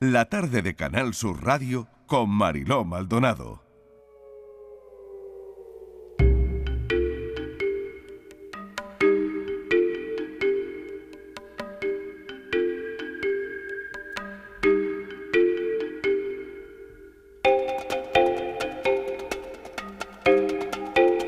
la 0.00 0.26
tarde 0.26 0.62
de 0.62 0.76
Canal 0.76 1.12
Sur 1.12 1.44
Radio 1.44 1.88
con 2.06 2.30
Mariló 2.30 2.84
Maldonado. 2.84 3.64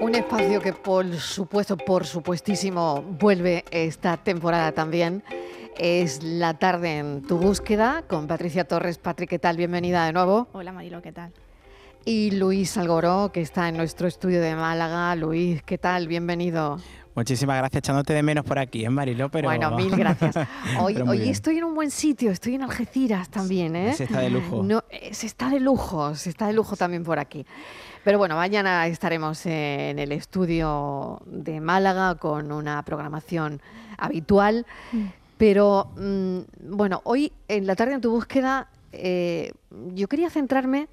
Un 0.01 0.15
espacio 0.15 0.61
que 0.61 0.73
por 0.73 1.13
supuesto, 1.17 1.77
por 1.77 2.07
supuestísimo, 2.07 3.03
vuelve 3.03 3.65
esta 3.73 4.17
temporada 4.17 4.71
también. 4.71 5.25
Es 5.83 6.23
la 6.23 6.59
tarde 6.59 6.99
en 6.99 7.23
tu 7.23 7.39
búsqueda 7.39 8.05
con 8.07 8.27
Patricia 8.27 8.65
Torres. 8.65 8.99
Patrick, 8.99 9.31
¿qué 9.31 9.39
tal? 9.39 9.57
Bienvenida 9.57 10.05
de 10.05 10.13
nuevo. 10.13 10.47
Hola 10.53 10.73
Marilo, 10.73 11.01
¿qué 11.01 11.11
tal? 11.11 11.33
Y 12.05 12.33
Luis 12.33 12.77
Algoró, 12.77 13.31
que 13.33 13.41
está 13.41 13.67
en 13.71 13.79
nuestro 13.79 14.07
estudio 14.07 14.43
de 14.43 14.55
Málaga. 14.55 15.17
Luis, 15.17 15.63
¿qué 15.63 15.79
tal? 15.79 16.07
Bienvenido. 16.07 16.77
Muchísimas 17.15 17.57
gracias, 17.57 17.79
echándote 17.79 18.13
de 18.13 18.23
menos 18.23 18.45
por 18.45 18.59
aquí, 18.59 18.85
¿eh, 18.85 18.91
Mariló? 18.91 19.31
Pero... 19.31 19.49
Bueno, 19.49 19.71
mil 19.77 19.97
gracias. 19.97 20.37
Hoy, 20.79 20.97
hoy 20.97 21.31
estoy 21.31 21.57
en 21.57 21.65
un 21.65 21.75
buen 21.75 21.91
sitio, 21.91 22.31
estoy 22.31 22.57
en 22.57 22.63
Algeciras 22.63 23.31
también, 23.31 23.75
¿eh? 23.75 23.95
Se 23.95 24.05
está 24.05 24.21
de 24.21 24.29
lujo. 24.29 24.63
No, 24.63 24.85
eh, 24.91 25.15
se 25.15 25.27
está 25.27 25.49
de 25.49 25.61
lujo, 25.61 26.15
se 26.15 26.29
está 26.29 26.47
de 26.47 26.53
lujo 26.53 26.77
también 26.77 27.05
por 27.05 27.19
aquí. 27.19 27.47
Pero 28.05 28.19
bueno, 28.19 28.37
mañana 28.37 28.87
estaremos 28.87 29.47
en 29.47 29.99
el 29.99 30.13
estudio 30.13 31.23
de 31.25 31.59
Málaga 31.63 32.17
con 32.17 32.53
una 32.53 32.83
programación 32.83 33.63
habitual. 33.97 34.67
Pero 35.41 35.91
mm, 35.97 36.77
bueno, 36.77 37.01
hoy 37.05 37.33
en 37.49 37.67
la 37.67 37.75
tarde 37.75 37.95
en 37.95 38.03
tu 38.03 38.11
búsqueda, 38.11 38.69
eh, 38.93 39.55
yo 39.95 40.07
quería 40.07 40.29
centrarme 40.29 40.89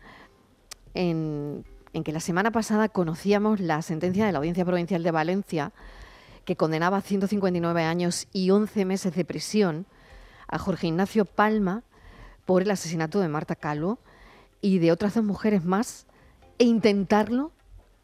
en, 0.93 1.65
en 1.91 2.03
que 2.05 2.13
la 2.13 2.21
semana 2.21 2.49
pasada 2.49 2.87
conocíamos 2.87 3.59
la 3.59 3.81
sentencia 3.81 4.25
de 4.25 4.31
la 4.31 4.37
Audiencia 4.37 4.63
Provincial 4.63 5.03
de 5.03 5.11
Valencia 5.11 5.73
que 6.45 6.55
condenaba 6.55 6.95
a 6.95 7.01
159 7.01 7.83
años 7.83 8.29
y 8.31 8.51
11 8.51 8.85
meses 8.85 9.13
de 9.13 9.25
prisión 9.25 9.85
a 10.47 10.57
Jorge 10.57 10.87
Ignacio 10.87 11.25
Palma 11.25 11.83
por 12.45 12.61
el 12.61 12.71
asesinato 12.71 13.19
de 13.19 13.27
Marta 13.27 13.57
Calvo 13.57 13.99
y 14.61 14.79
de 14.79 14.93
otras 14.93 15.15
dos 15.15 15.25
mujeres 15.25 15.65
más 15.65 16.07
e 16.57 16.63
intentarlo 16.63 17.51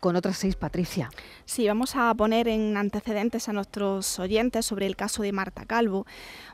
con 0.03 0.17
otras 0.17 0.35
seis, 0.35 0.57
Patricia. 0.57 1.09
Sí, 1.45 1.65
vamos 1.65 1.95
a 1.95 2.13
poner 2.13 2.49
en 2.49 2.75
antecedentes 2.75 3.47
a 3.47 3.53
nuestros 3.53 4.19
oyentes 4.19 4.65
sobre 4.65 4.85
el 4.85 4.97
caso 4.97 5.23
de 5.23 5.31
Marta 5.31 5.63
Calvo. 5.63 6.05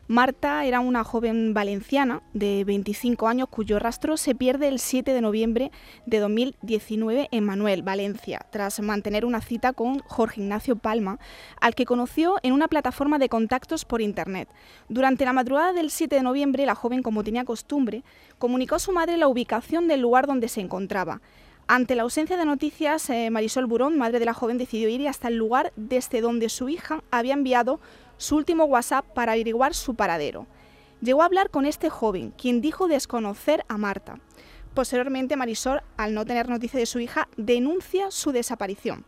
Marta 0.07 0.65
era 0.65 0.79
una 0.81 1.03
joven 1.03 1.55
valenciana 1.55 2.21
de 2.33 2.63
25 2.63 3.27
años 3.27 3.49
cuyo 3.49 3.79
rastro 3.79 4.17
se 4.17 4.35
pierde 4.35 4.67
el 4.67 4.77
7 4.77 5.13
de 5.13 5.21
noviembre 5.21 5.71
de 6.05 6.19
2019 6.19 7.29
en 7.31 7.43
Manuel, 7.43 7.81
Valencia, 7.81 8.45
tras 8.51 8.79
mantener 8.81 9.25
una 9.25 9.41
cita 9.41 9.73
con 9.73 9.97
Jorge 10.01 10.41
Ignacio 10.41 10.75
Palma, 10.75 11.17
al 11.59 11.73
que 11.73 11.85
conoció 11.85 12.35
en 12.43 12.53
una 12.53 12.67
plataforma 12.67 13.17
de 13.17 13.29
contactos 13.29 13.83
por 13.83 13.99
Internet. 13.99 14.47
Durante 14.89 15.25
la 15.25 15.33
madrugada 15.33 15.73
del 15.73 15.89
7 15.89 16.17
de 16.17 16.21
noviembre, 16.21 16.67
la 16.67 16.75
joven, 16.75 17.01
como 17.01 17.23
tenía 17.23 17.45
costumbre, 17.45 18.03
comunicó 18.37 18.75
a 18.75 18.79
su 18.79 18.91
madre 18.91 19.17
la 19.17 19.27
ubicación 19.27 19.87
del 19.87 20.01
lugar 20.01 20.27
donde 20.27 20.49
se 20.49 20.61
encontraba. 20.61 21.19
Ante 21.71 21.93
la 21.93 22.01
ausencia 22.01 22.35
de 22.35 22.45
noticias, 22.45 23.07
eh, 23.11 23.29
Marisol 23.29 23.67
Burón, 23.67 23.95
madre 23.95 24.17
de 24.17 24.25
la 24.25 24.33
joven, 24.33 24.57
decidió 24.57 24.89
ir 24.89 25.07
hasta 25.07 25.27
el 25.27 25.35
lugar 25.35 25.71
desde 25.75 26.19
donde 26.19 26.49
su 26.49 26.67
hija 26.67 27.03
había 27.11 27.35
enviado 27.35 27.79
su 28.17 28.37
último 28.37 28.63
WhatsApp 28.63 29.05
para 29.13 29.33
averiguar 29.33 29.75
su 29.75 29.93
paradero. 29.93 30.47
Llegó 30.99 31.21
a 31.21 31.25
hablar 31.25 31.51
con 31.51 31.67
este 31.67 31.91
joven, 31.91 32.33
quien 32.35 32.59
dijo 32.59 32.87
desconocer 32.87 33.65
a 33.67 33.77
Marta. 33.77 34.19
Posteriormente, 34.73 35.35
Marisol, 35.35 35.83
al 35.95 36.15
no 36.15 36.25
tener 36.25 36.49
noticia 36.49 36.79
de 36.79 36.87
su 36.87 37.01
hija, 37.01 37.29
denuncia 37.37 38.09
su 38.09 38.31
desaparición. 38.31 39.05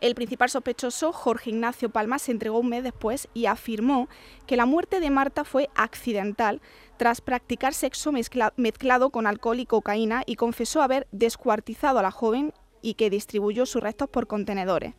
El 0.00 0.16
principal 0.16 0.50
sospechoso, 0.50 1.12
Jorge 1.12 1.50
Ignacio 1.50 1.90
Palma, 1.90 2.18
se 2.18 2.32
entregó 2.32 2.58
un 2.58 2.70
mes 2.70 2.82
después 2.82 3.28
y 3.34 3.46
afirmó 3.46 4.08
que 4.48 4.56
la 4.56 4.66
muerte 4.66 4.98
de 4.98 5.10
Marta 5.10 5.44
fue 5.44 5.70
accidental 5.76 6.60
tras 6.96 7.20
practicar 7.20 7.74
sexo 7.74 8.12
mezcla- 8.12 8.52
mezclado 8.56 9.10
con 9.10 9.26
alcohol 9.26 9.60
y 9.60 9.66
cocaína 9.66 10.22
y 10.26 10.36
confesó 10.36 10.82
haber 10.82 11.08
descuartizado 11.12 11.98
a 11.98 12.02
la 12.02 12.10
joven 12.10 12.52
y 12.80 12.94
que 12.94 13.10
distribuyó 13.10 13.66
sus 13.66 13.82
restos 13.82 14.08
por 14.08 14.26
contenedores. 14.26 14.94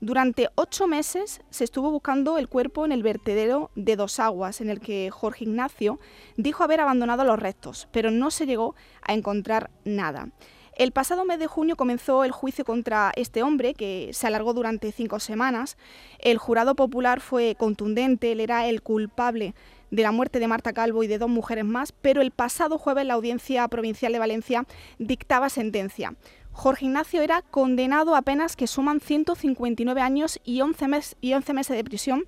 Durante 0.00 0.48
ocho 0.56 0.86
meses 0.86 1.40
se 1.50 1.64
estuvo 1.64 1.90
buscando 1.90 2.36
el 2.36 2.48
cuerpo 2.48 2.84
en 2.84 2.92
el 2.92 3.02
vertedero 3.02 3.70
de 3.74 3.96
Dos 3.96 4.20
Aguas, 4.20 4.60
en 4.60 4.68
el 4.68 4.80
que 4.80 5.10
Jorge 5.10 5.44
Ignacio 5.44 5.98
dijo 6.36 6.62
haber 6.62 6.80
abandonado 6.80 7.24
los 7.24 7.38
restos, 7.38 7.88
pero 7.92 8.10
no 8.10 8.30
se 8.30 8.44
llegó 8.44 8.74
a 9.02 9.14
encontrar 9.14 9.70
nada. 9.84 10.28
El 10.76 10.90
pasado 10.90 11.24
mes 11.24 11.38
de 11.38 11.46
junio 11.46 11.76
comenzó 11.76 12.24
el 12.24 12.32
juicio 12.32 12.64
contra 12.64 13.12
este 13.14 13.44
hombre, 13.44 13.74
que 13.74 14.10
se 14.12 14.26
alargó 14.26 14.52
durante 14.52 14.90
cinco 14.90 15.20
semanas. 15.20 15.78
El 16.18 16.36
jurado 16.36 16.74
popular 16.74 17.20
fue 17.20 17.54
contundente, 17.54 18.32
él 18.32 18.40
era 18.40 18.66
el 18.66 18.82
culpable 18.82 19.54
de 19.94 20.02
la 20.02 20.10
muerte 20.10 20.40
de 20.40 20.48
Marta 20.48 20.72
Calvo 20.72 21.04
y 21.04 21.06
de 21.06 21.18
dos 21.18 21.28
mujeres 21.30 21.64
más, 21.64 21.92
pero 21.92 22.20
el 22.20 22.32
pasado 22.32 22.78
jueves 22.78 23.06
la 23.06 23.14
Audiencia 23.14 23.66
Provincial 23.68 24.12
de 24.12 24.18
Valencia 24.18 24.66
dictaba 24.98 25.48
sentencia. 25.48 26.16
Jorge 26.50 26.86
Ignacio 26.86 27.22
era 27.22 27.42
condenado 27.42 28.16
a 28.16 28.22
penas 28.22 28.56
que 28.56 28.66
suman 28.66 28.98
159 29.00 30.00
años 30.00 30.40
y 30.44 30.60
11, 30.62 30.88
mes- 30.88 31.16
y 31.20 31.34
11 31.34 31.52
meses 31.52 31.76
de 31.76 31.84
prisión 31.84 32.24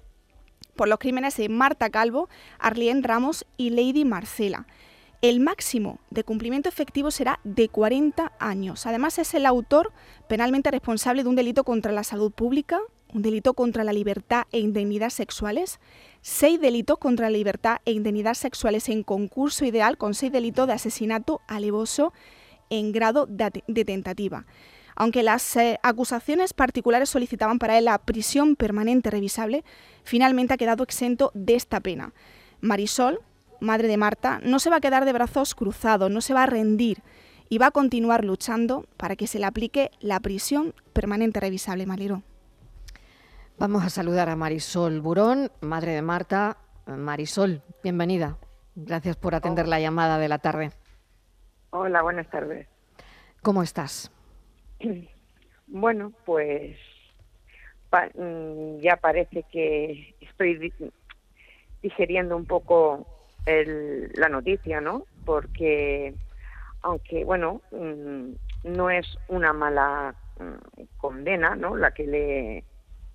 por 0.77 0.87
los 0.87 0.99
crímenes 1.01 1.37
de 1.39 1.49
Marta 1.49 1.91
Calvo, 1.91 2.29
Arlene 2.61 3.03
Ramos 3.03 3.45
y 3.57 3.71
Lady 3.71 4.05
Marcela. 4.05 4.67
El 5.23 5.41
máximo 5.41 5.99
de 6.11 6.23
cumplimiento 6.23 6.69
efectivo 6.69 7.11
será 7.11 7.41
de 7.43 7.69
40 7.69 8.33
años. 8.39 8.87
Además, 8.87 9.19
es 9.19 9.35
el 9.35 9.47
autor 9.47 9.93
penalmente 10.29 10.71
responsable 10.71 11.25
de 11.25 11.29
un 11.31 11.35
delito 11.37 11.65
contra 11.65 11.91
la 11.91 12.05
salud 12.05 12.31
pública, 12.31 12.79
un 13.13 13.23
delito 13.23 13.55
contra 13.55 13.85
la 13.85 13.93
libertad 13.93 14.45
e 14.53 14.59
indemnidad 14.59 15.11
sexuales, 15.11 15.81
seis 16.23 16.61
delitos 16.61 16.99
contra 16.99 17.31
la 17.31 17.37
libertad 17.37 17.79
e 17.85 17.93
indemnidad 17.93 18.35
sexuales 18.35 18.89
en 18.89 19.03
concurso 19.03 19.65
ideal, 19.65 19.97
con 19.97 20.15
seis 20.15 20.33
delitos 20.33 20.67
de 20.67 20.73
asesinato 20.75 21.41
alevoso 21.47 22.13
en 22.71 22.93
grado 22.93 23.27
de, 23.27 23.45
at- 23.45 23.65
de 23.67 23.85
tentativa. 23.85 24.45
Aunque 24.97 25.23
las 25.23 25.57
eh, 25.57 25.79
acusaciones 25.83 26.55
particulares 26.55 27.11
solicitaban 27.11 27.59
para 27.59 27.77
él 27.79 27.85
la 27.85 27.99
prisión 27.99 28.57
permanente 28.57 29.11
revisable, 29.11 29.63
finalmente 30.05 30.55
ha 30.55 30.57
quedado 30.57 30.83
exento 30.83 31.31
de 31.35 31.55
esta 31.55 31.81
pena. 31.81 32.13
Marisol, 32.61 33.21
madre 33.61 33.89
de 33.89 33.99
Marta, 33.99 34.41
no 34.43 34.59
se 34.59 34.71
va 34.71 34.77
a 34.77 34.81
quedar 34.81 35.05
de 35.05 35.13
brazos 35.13 35.55
cruzados, 35.55 36.11
no 36.11 36.21
se 36.23 36.35
va 36.35 36.45
a 36.45 36.47
rendir 36.47 37.03
y 37.49 37.59
va 37.59 37.67
a 37.67 37.71
continuar 37.71 38.25
luchando 38.25 38.87
para 38.97 39.17
que 39.17 39.27
se 39.27 39.39
le 39.39 39.45
aplique 39.45 39.91
la 40.01 40.19
prisión 40.21 40.75
permanente 40.93 41.41
revisable, 41.41 41.87
Maliro. 41.87 42.23
Vamos 43.59 43.85
a 43.85 43.91
saludar 43.91 44.29
a 44.29 44.37
Marisol 44.37 45.01
Burón, 45.01 45.51
madre 45.61 45.93
de 45.93 46.03
Marta. 46.03 46.59
Marisol, 46.87 47.63
bienvenida. 47.83 48.37
Gracias 48.75 49.17
por 49.17 49.35
atender 49.35 49.67
la 49.67 49.81
llamada 49.81 50.19
de 50.19 50.29
la 50.29 50.39
tarde. 50.39 50.71
Hola, 51.71 52.03
buenas 52.03 52.29
tardes. 52.31 52.69
¿Cómo 53.43 53.63
estás? 53.63 54.11
Bueno, 55.69 56.13
pues 56.25 56.79
pa- 57.91 58.09
mm, 58.15 58.79
ya 58.79 58.97
parece 58.99 59.43
que 59.51 60.15
estoy 60.21 60.57
di- 60.59 60.73
digeriendo 61.83 62.37
un 62.37 62.47
poco 62.47 63.05
el- 63.47 64.13
la 64.15 64.29
noticia, 64.29 64.81
¿no? 64.81 65.07
Porque, 65.25 66.15
aunque, 66.83 67.25
bueno, 67.25 67.63
mm, 67.73 68.31
no 68.63 68.91
es 68.91 69.19
una 69.27 69.53
mala 69.53 70.15
mm, 70.39 70.83
condena, 70.99 71.57
¿no? 71.57 71.75
La 71.77 71.91
que 71.91 72.07
le, 72.07 72.65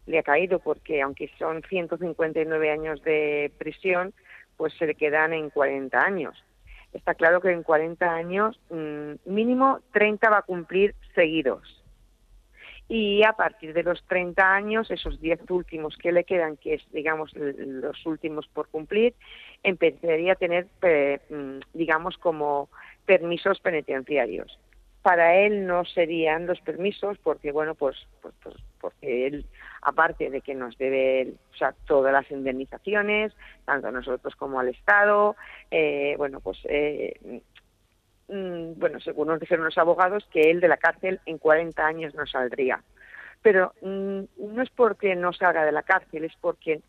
le 0.05 0.19
ha 0.19 0.23
caído, 0.23 0.59
porque 0.59 1.01
aunque 1.01 1.29
son 1.37 1.61
159 1.63 2.71
años 2.71 3.01
de 3.03 3.51
prisión, 3.57 4.13
pues 4.57 4.73
se 4.73 4.85
le 4.85 4.95
quedan 4.95 5.33
en 5.33 5.49
40 5.49 5.99
años. 5.99 6.43
Está 6.93 7.15
claro 7.15 7.41
que 7.41 7.51
en 7.51 7.63
40 7.63 8.13
años 8.13 8.59
mm, 8.69 9.13
mínimo 9.25 9.79
30 9.93 10.29
va 10.29 10.39
a 10.39 10.41
cumplir 10.43 10.95
seguidos. 11.15 11.77
Y 12.87 13.23
a 13.23 13.31
partir 13.33 13.73
de 13.73 13.83
los 13.83 14.03
30 14.07 14.53
años, 14.53 14.91
esos 14.91 15.21
10 15.21 15.49
últimos 15.49 15.95
que 15.95 16.11
le 16.11 16.25
quedan, 16.25 16.57
que 16.57 16.73
es, 16.73 16.81
digamos, 16.91 17.31
los 17.33 18.05
últimos 18.05 18.49
por 18.49 18.67
cumplir, 18.67 19.13
empezaría 19.63 20.33
a 20.33 20.35
tener, 20.35 20.67
mm, 21.29 21.59
digamos, 21.73 22.17
como 22.17 22.69
permisos 23.05 23.61
penitenciarios. 23.61 24.59
Para 25.01 25.37
él 25.37 25.65
no 25.65 25.85
serían 25.85 26.47
los 26.47 26.59
permisos 26.59 27.17
porque, 27.19 27.53
bueno, 27.53 27.75
pues, 27.75 27.95
pues, 28.21 28.35
pues 28.43 28.55
porque 28.81 29.27
él, 29.27 29.45
aparte 29.81 30.29
de 30.29 30.41
que 30.41 30.55
nos 30.55 30.77
debe 30.77 31.35
o 31.53 31.55
sea, 31.55 31.73
todas 31.85 32.11
las 32.11 32.29
indemnizaciones, 32.31 33.33
tanto 33.65 33.87
a 33.87 33.91
nosotros 33.91 34.35
como 34.35 34.59
al 34.59 34.69
Estado, 34.69 35.35
eh, 35.69 36.15
bueno, 36.17 36.39
pues 36.39 36.57
eh, 36.65 37.41
mm, 38.27 38.79
bueno, 38.79 38.99
según 38.99 39.27
nos 39.27 39.39
dijeron 39.39 39.65
los 39.65 39.77
abogados, 39.77 40.27
que 40.31 40.49
él 40.49 40.59
de 40.59 40.67
la 40.67 40.77
cárcel 40.77 41.21
en 41.25 41.37
40 41.37 41.85
años 41.85 42.15
no 42.15 42.25
saldría. 42.25 42.83
Pero 43.41 43.73
mm, 43.81 44.21
no 44.37 44.61
es 44.61 44.69
porque 44.71 45.15
no 45.15 45.31
salga 45.33 45.63
de 45.65 45.71
la 45.71 45.83
cárcel, 45.83 46.25
es 46.25 46.33
porque 46.41 46.81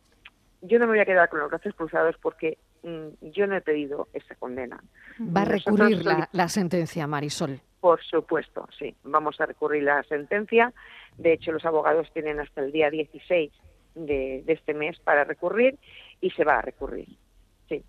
yo 0.62 0.78
no 0.78 0.86
me 0.86 0.92
voy 0.92 1.00
a 1.00 1.06
quedar 1.06 1.28
con 1.28 1.40
los 1.40 1.50
brazos 1.50 1.74
cruzados 1.74 2.16
porque 2.22 2.58
yo 2.82 3.46
no 3.46 3.56
he 3.56 3.60
pedido 3.60 4.08
esa 4.12 4.34
condena. 4.34 4.82
¿Va 5.18 5.42
a 5.42 5.44
recurrir 5.44 6.04
la, 6.04 6.28
la 6.32 6.48
sentencia, 6.48 7.06
Marisol? 7.06 7.60
Por 7.80 8.02
supuesto, 8.02 8.68
sí. 8.78 8.94
Vamos 9.04 9.40
a 9.40 9.46
recurrir 9.46 9.82
la 9.84 10.02
sentencia. 10.04 10.72
De 11.16 11.32
hecho, 11.32 11.52
los 11.52 11.64
abogados 11.64 12.08
tienen 12.12 12.40
hasta 12.40 12.60
el 12.60 12.72
día 12.72 12.90
16 12.90 13.52
de, 13.94 14.42
de 14.46 14.52
este 14.52 14.74
mes 14.74 14.98
para 15.00 15.24
recurrir 15.24 15.78
y 16.20 16.30
se 16.30 16.44
va 16.44 16.58
a 16.58 16.62
recurrir. 16.62 17.08
Sí. 17.68 17.84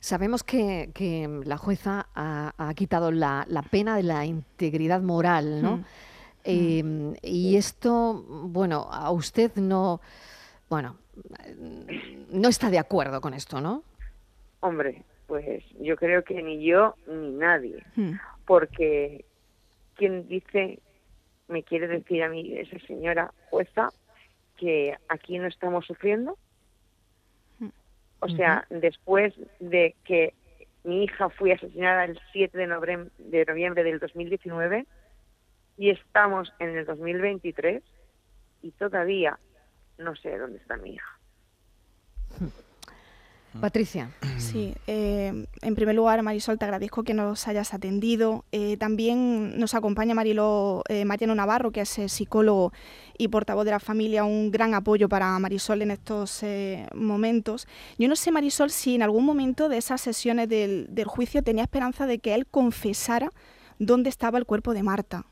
Sabemos 0.00 0.44
que, 0.44 0.90
que 0.94 1.28
la 1.44 1.56
jueza 1.56 2.08
ha, 2.14 2.52
ha 2.56 2.74
quitado 2.74 3.10
la, 3.10 3.44
la, 3.48 3.62
pena 3.62 3.96
de 3.96 4.02
la 4.02 4.24
integridad 4.24 5.00
moral, 5.00 5.62
¿no? 5.62 5.78
Mm. 5.78 5.84
Eh, 6.44 7.14
y 7.22 7.56
esto, 7.56 8.24
bueno, 8.28 8.88
a 8.90 9.10
usted 9.12 9.54
no, 9.56 10.00
bueno, 10.68 10.96
no 12.30 12.48
está 12.48 12.70
de 12.70 12.78
acuerdo 12.78 13.20
con 13.20 13.34
esto, 13.34 13.60
¿no? 13.60 13.82
Hombre, 14.60 15.02
pues 15.26 15.64
yo 15.80 15.96
creo 15.96 16.24
que 16.24 16.42
ni 16.42 16.64
yo 16.64 16.94
ni 17.06 17.32
nadie, 17.32 17.82
mm. 17.96 18.12
porque 18.46 19.24
quien 19.96 20.28
dice, 20.28 20.78
me 21.48 21.62
quiere 21.62 21.88
decir 21.88 22.22
a 22.22 22.28
mí 22.28 22.56
esa 22.56 22.78
señora 22.86 23.32
jueza 23.50 23.90
que 24.56 24.96
aquí 25.08 25.38
no 25.38 25.46
estamos 25.46 25.86
sufriendo. 25.86 26.38
O 28.24 28.28
sea, 28.28 28.64
uh 28.70 28.74
-huh. 28.74 28.80
después 28.80 29.34
de 29.58 29.96
que 30.04 30.32
mi 30.84 31.04
hija 31.04 31.28
fue 31.28 31.52
asesinada 31.52 32.04
el 32.04 32.20
7 32.32 32.56
de 32.56 32.66
noviembre, 32.68 33.10
de 33.18 33.44
noviembre 33.44 33.84
del 33.84 33.98
2019 33.98 34.86
y 35.76 35.90
estamos 35.90 36.52
en 36.58 36.76
el 36.76 36.86
2023 36.86 37.82
y 38.62 38.70
todavía 38.72 39.38
no 39.98 40.14
sé 40.16 40.36
dónde 40.38 40.58
está 40.58 40.76
mi 40.76 40.94
hija. 40.94 41.18
Patricia. 43.60 44.10
Sí, 44.38 44.74
eh, 44.86 45.46
en 45.60 45.74
primer 45.74 45.94
lugar, 45.94 46.22
Marisol, 46.22 46.58
te 46.58 46.64
agradezco 46.64 47.04
que 47.04 47.12
nos 47.12 47.46
hayas 47.48 47.74
atendido. 47.74 48.44
Eh, 48.50 48.76
también 48.78 49.58
nos 49.58 49.74
acompaña 49.74 50.14
Marilo, 50.14 50.82
eh, 50.88 51.04
Mariano 51.04 51.34
Navarro, 51.34 51.70
que 51.70 51.82
es 51.82 52.00
psicólogo 52.06 52.72
y 53.18 53.28
portavoz 53.28 53.64
de 53.64 53.72
la 53.72 53.80
familia, 53.80 54.24
un 54.24 54.50
gran 54.50 54.74
apoyo 54.74 55.08
para 55.08 55.38
Marisol 55.38 55.82
en 55.82 55.90
estos 55.90 56.42
eh, 56.42 56.86
momentos. 56.94 57.68
Yo 57.98 58.08
no 58.08 58.16
sé, 58.16 58.32
Marisol, 58.32 58.70
si 58.70 58.94
en 58.94 59.02
algún 59.02 59.24
momento 59.24 59.68
de 59.68 59.76
esas 59.76 60.00
sesiones 60.00 60.48
del, 60.48 60.86
del 60.88 61.06
juicio 61.06 61.42
tenía 61.42 61.64
esperanza 61.64 62.06
de 62.06 62.18
que 62.20 62.34
él 62.34 62.46
confesara 62.46 63.30
dónde 63.78 64.08
estaba 64.08 64.38
el 64.38 64.46
cuerpo 64.46 64.72
de 64.72 64.82
Marta. 64.82 65.26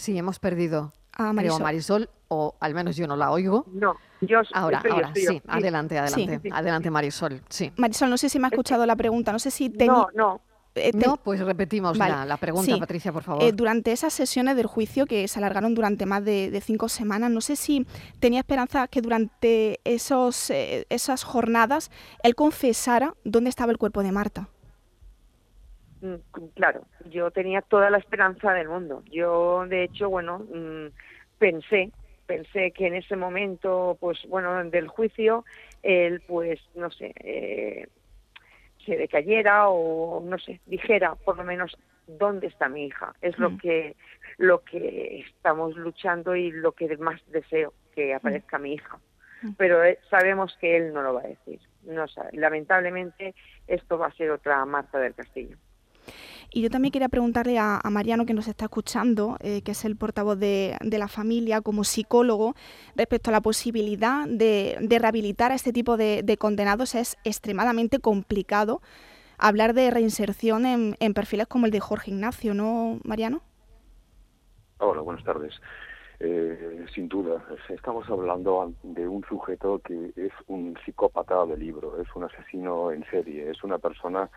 Sí, 0.00 0.16
hemos 0.16 0.38
perdido 0.38 0.94
a 1.12 1.34
Marisol. 1.34 1.56
Creo, 1.56 1.64
Marisol, 1.66 2.10
o 2.28 2.56
al 2.58 2.72
menos 2.72 2.96
yo 2.96 3.06
no 3.06 3.16
la 3.16 3.30
oigo. 3.30 3.66
No, 3.70 3.96
yo 4.22 4.40
Ahora, 4.54 4.78
estoy, 4.78 4.92
ahora, 4.92 5.08
estoy, 5.08 5.26
sí, 5.26 5.42
adelante, 5.46 5.98
adelante, 5.98 6.40
sí. 6.42 6.48
adelante 6.50 6.90
Marisol, 6.90 7.42
sí. 7.50 7.70
Marisol, 7.76 8.08
no 8.08 8.16
sé 8.16 8.30
si 8.30 8.38
me 8.38 8.46
ha 8.46 8.48
escuchado 8.48 8.86
la 8.86 8.96
pregunta, 8.96 9.30
no 9.30 9.38
sé 9.38 9.50
si... 9.50 9.68
Ten... 9.68 9.88
No, 9.88 10.08
no. 10.14 10.40
Eh, 10.74 10.92
te... 10.92 11.06
No, 11.06 11.18
pues 11.18 11.40
repetimos 11.40 11.98
vale. 11.98 12.14
la, 12.14 12.24
la, 12.24 12.38
pregunta, 12.38 12.72
sí. 12.72 12.80
Patricia, 12.80 13.12
por 13.12 13.24
favor. 13.24 13.42
Eh, 13.42 13.52
durante 13.52 13.92
esas 13.92 14.14
sesiones 14.14 14.56
del 14.56 14.66
juicio 14.66 15.04
que 15.04 15.28
se 15.28 15.38
alargaron 15.38 15.74
durante 15.74 16.06
más 16.06 16.24
de, 16.24 16.50
de 16.50 16.60
cinco 16.62 16.88
semanas, 16.88 17.30
no 17.30 17.42
sé 17.42 17.54
si 17.54 17.86
tenía 18.20 18.38
esperanza 18.40 18.88
que 18.88 19.02
durante 19.02 19.80
esos, 19.84 20.48
eh, 20.48 20.86
esas 20.88 21.24
jornadas 21.24 21.90
él 22.22 22.34
confesara 22.34 23.12
dónde 23.24 23.50
estaba 23.50 23.70
el 23.70 23.76
cuerpo 23.76 24.02
de 24.02 24.12
Marta. 24.12 24.48
Mm, 26.00 26.14
Claro, 26.54 26.82
yo 27.06 27.30
tenía 27.30 27.62
toda 27.62 27.90
la 27.90 27.98
esperanza 27.98 28.52
del 28.52 28.68
mundo. 28.68 29.02
Yo, 29.10 29.66
de 29.66 29.84
hecho, 29.84 30.08
bueno, 30.08 30.38
mmm, 30.38 30.86
pensé, 31.38 31.90
pensé 32.26 32.70
que 32.72 32.86
en 32.86 32.94
ese 32.94 33.16
momento, 33.16 33.96
pues 34.00 34.18
bueno, 34.28 34.62
del 34.64 34.88
juicio, 34.88 35.44
él, 35.82 36.22
pues, 36.26 36.60
no 36.74 36.90
sé, 36.90 37.12
eh, 37.16 37.88
se 38.84 38.96
decayera 38.96 39.68
o, 39.68 40.22
no 40.24 40.38
sé, 40.38 40.60
dijera 40.66 41.14
por 41.16 41.36
lo 41.36 41.44
menos 41.44 41.76
dónde 42.06 42.46
está 42.46 42.68
mi 42.68 42.86
hija. 42.86 43.14
Es 43.20 43.38
mm. 43.38 43.42
lo 43.42 43.58
que 43.58 43.96
lo 44.38 44.64
que 44.64 45.20
estamos 45.28 45.76
luchando 45.76 46.34
y 46.34 46.50
lo 46.50 46.72
que 46.72 46.96
más 46.96 47.20
deseo 47.30 47.74
que 47.94 48.14
aparezca 48.14 48.58
mm. 48.58 48.62
mi 48.62 48.74
hija. 48.74 48.98
Mm. 49.42 49.52
Pero 49.58 49.84
eh, 49.84 49.98
sabemos 50.08 50.56
que 50.60 50.76
él 50.76 50.92
no 50.92 51.02
lo 51.02 51.14
va 51.14 51.20
a 51.20 51.28
decir. 51.28 51.60
No 51.82 52.08
sabe. 52.08 52.30
Lamentablemente, 52.32 53.34
esto 53.66 53.98
va 53.98 54.06
a 54.06 54.12
ser 54.12 54.30
otra 54.30 54.64
Marta 54.64 54.98
del 54.98 55.14
Castillo. 55.14 55.56
Y 56.52 56.62
yo 56.62 56.70
también 56.70 56.92
quería 56.92 57.08
preguntarle 57.08 57.58
a, 57.58 57.80
Mariano, 57.90 58.26
que 58.26 58.34
nos 58.34 58.48
está 58.48 58.66
escuchando, 58.66 59.36
eh, 59.40 59.62
que 59.62 59.72
es 59.72 59.84
el 59.84 59.96
portavoz 59.96 60.38
de, 60.38 60.76
de, 60.80 60.98
la 60.98 61.08
familia, 61.08 61.60
como 61.60 61.84
psicólogo, 61.84 62.54
respecto 62.96 63.30
a 63.30 63.32
la 63.32 63.40
posibilidad 63.40 64.26
de, 64.26 64.76
de 64.80 64.98
rehabilitar 64.98 65.52
a 65.52 65.54
este 65.54 65.72
tipo 65.72 65.96
de, 65.96 66.22
de, 66.22 66.36
condenados. 66.36 66.94
Es 66.94 67.16
extremadamente 67.24 67.98
complicado 67.98 68.80
hablar 69.38 69.74
de 69.74 69.90
reinserción 69.90 70.66
en, 70.66 70.96
en, 71.00 71.14
perfiles 71.14 71.46
como 71.46 71.66
el 71.66 71.72
de 71.72 71.80
Jorge 71.80 72.10
Ignacio, 72.10 72.54
¿no, 72.54 72.98
Mariano? 73.04 73.42
Hola, 74.78 75.02
buenas 75.02 75.24
tardes. 75.24 75.54
Eh, 76.22 76.84
sin 76.94 77.08
duda, 77.08 77.42
estamos 77.70 78.06
hablando 78.10 78.74
de 78.82 79.08
un 79.08 79.24
sujeto 79.24 79.78
que 79.78 80.12
es 80.16 80.32
un 80.48 80.76
psicópata 80.84 81.46
de 81.46 81.56
libro, 81.56 81.98
es 81.98 82.08
un 82.14 82.24
asesino 82.24 82.92
en 82.92 83.02
serie, 83.10 83.50
es 83.50 83.64
una 83.64 83.78
persona 83.78 84.28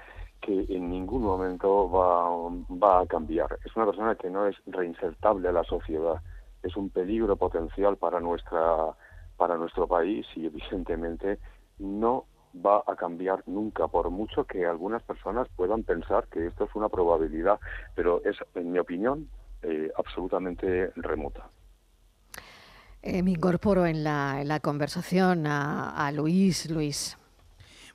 que 0.45 0.66
en 0.69 0.90
ningún 0.90 1.24
momento 1.24 1.90
va, 1.90 2.30
va 2.69 3.01
a 3.01 3.06
cambiar. 3.07 3.57
Es 3.66 3.75
una 3.75 3.86
persona 3.86 4.16
que 4.16 4.30
no 4.30 4.48
es 4.48 4.56
reinsertable 4.68 5.48
a 5.48 5.54
la 5.54 5.63
sociedad. 5.63 6.22
Es 6.62 6.75
un 6.75 6.90
peligro 6.90 7.36
potencial 7.36 7.98
para 7.98 8.19
nuestra 8.19 8.94
para 9.38 9.57
nuestro 9.57 9.88
país 9.88 10.25
y 10.36 10.45
evidentemente 10.45 11.40
no 11.80 12.25
va 12.54 12.84
a 12.86 12.95
cambiar 12.95 13.44
nunca, 13.48 13.88
por 13.88 14.10
mucho 14.12 14.45
que 14.45 14.66
algunas 14.66 15.01
personas 15.01 15.48
puedan 15.56 15.84
pensar 15.84 16.28
que 16.28 16.48
esto 16.48 16.66
es 16.66 16.75
una 16.75 16.88
probabilidad, 16.88 17.60
pero 17.96 18.22
es, 18.24 18.38
en 18.54 18.72
mi 18.72 18.80
opinión, 18.80 19.28
eh, 19.63 19.92
absolutamente 19.98 20.92
remota. 20.96 21.50
Eh, 23.01 23.24
me 23.24 23.31
incorporo 23.31 23.86
en 23.86 24.04
la, 24.04 24.39
en 24.39 24.48
la 24.48 24.60
conversación 24.60 25.48
a, 25.48 25.89
a 25.89 26.12
Luis. 26.12 26.69
Luis, 26.69 27.18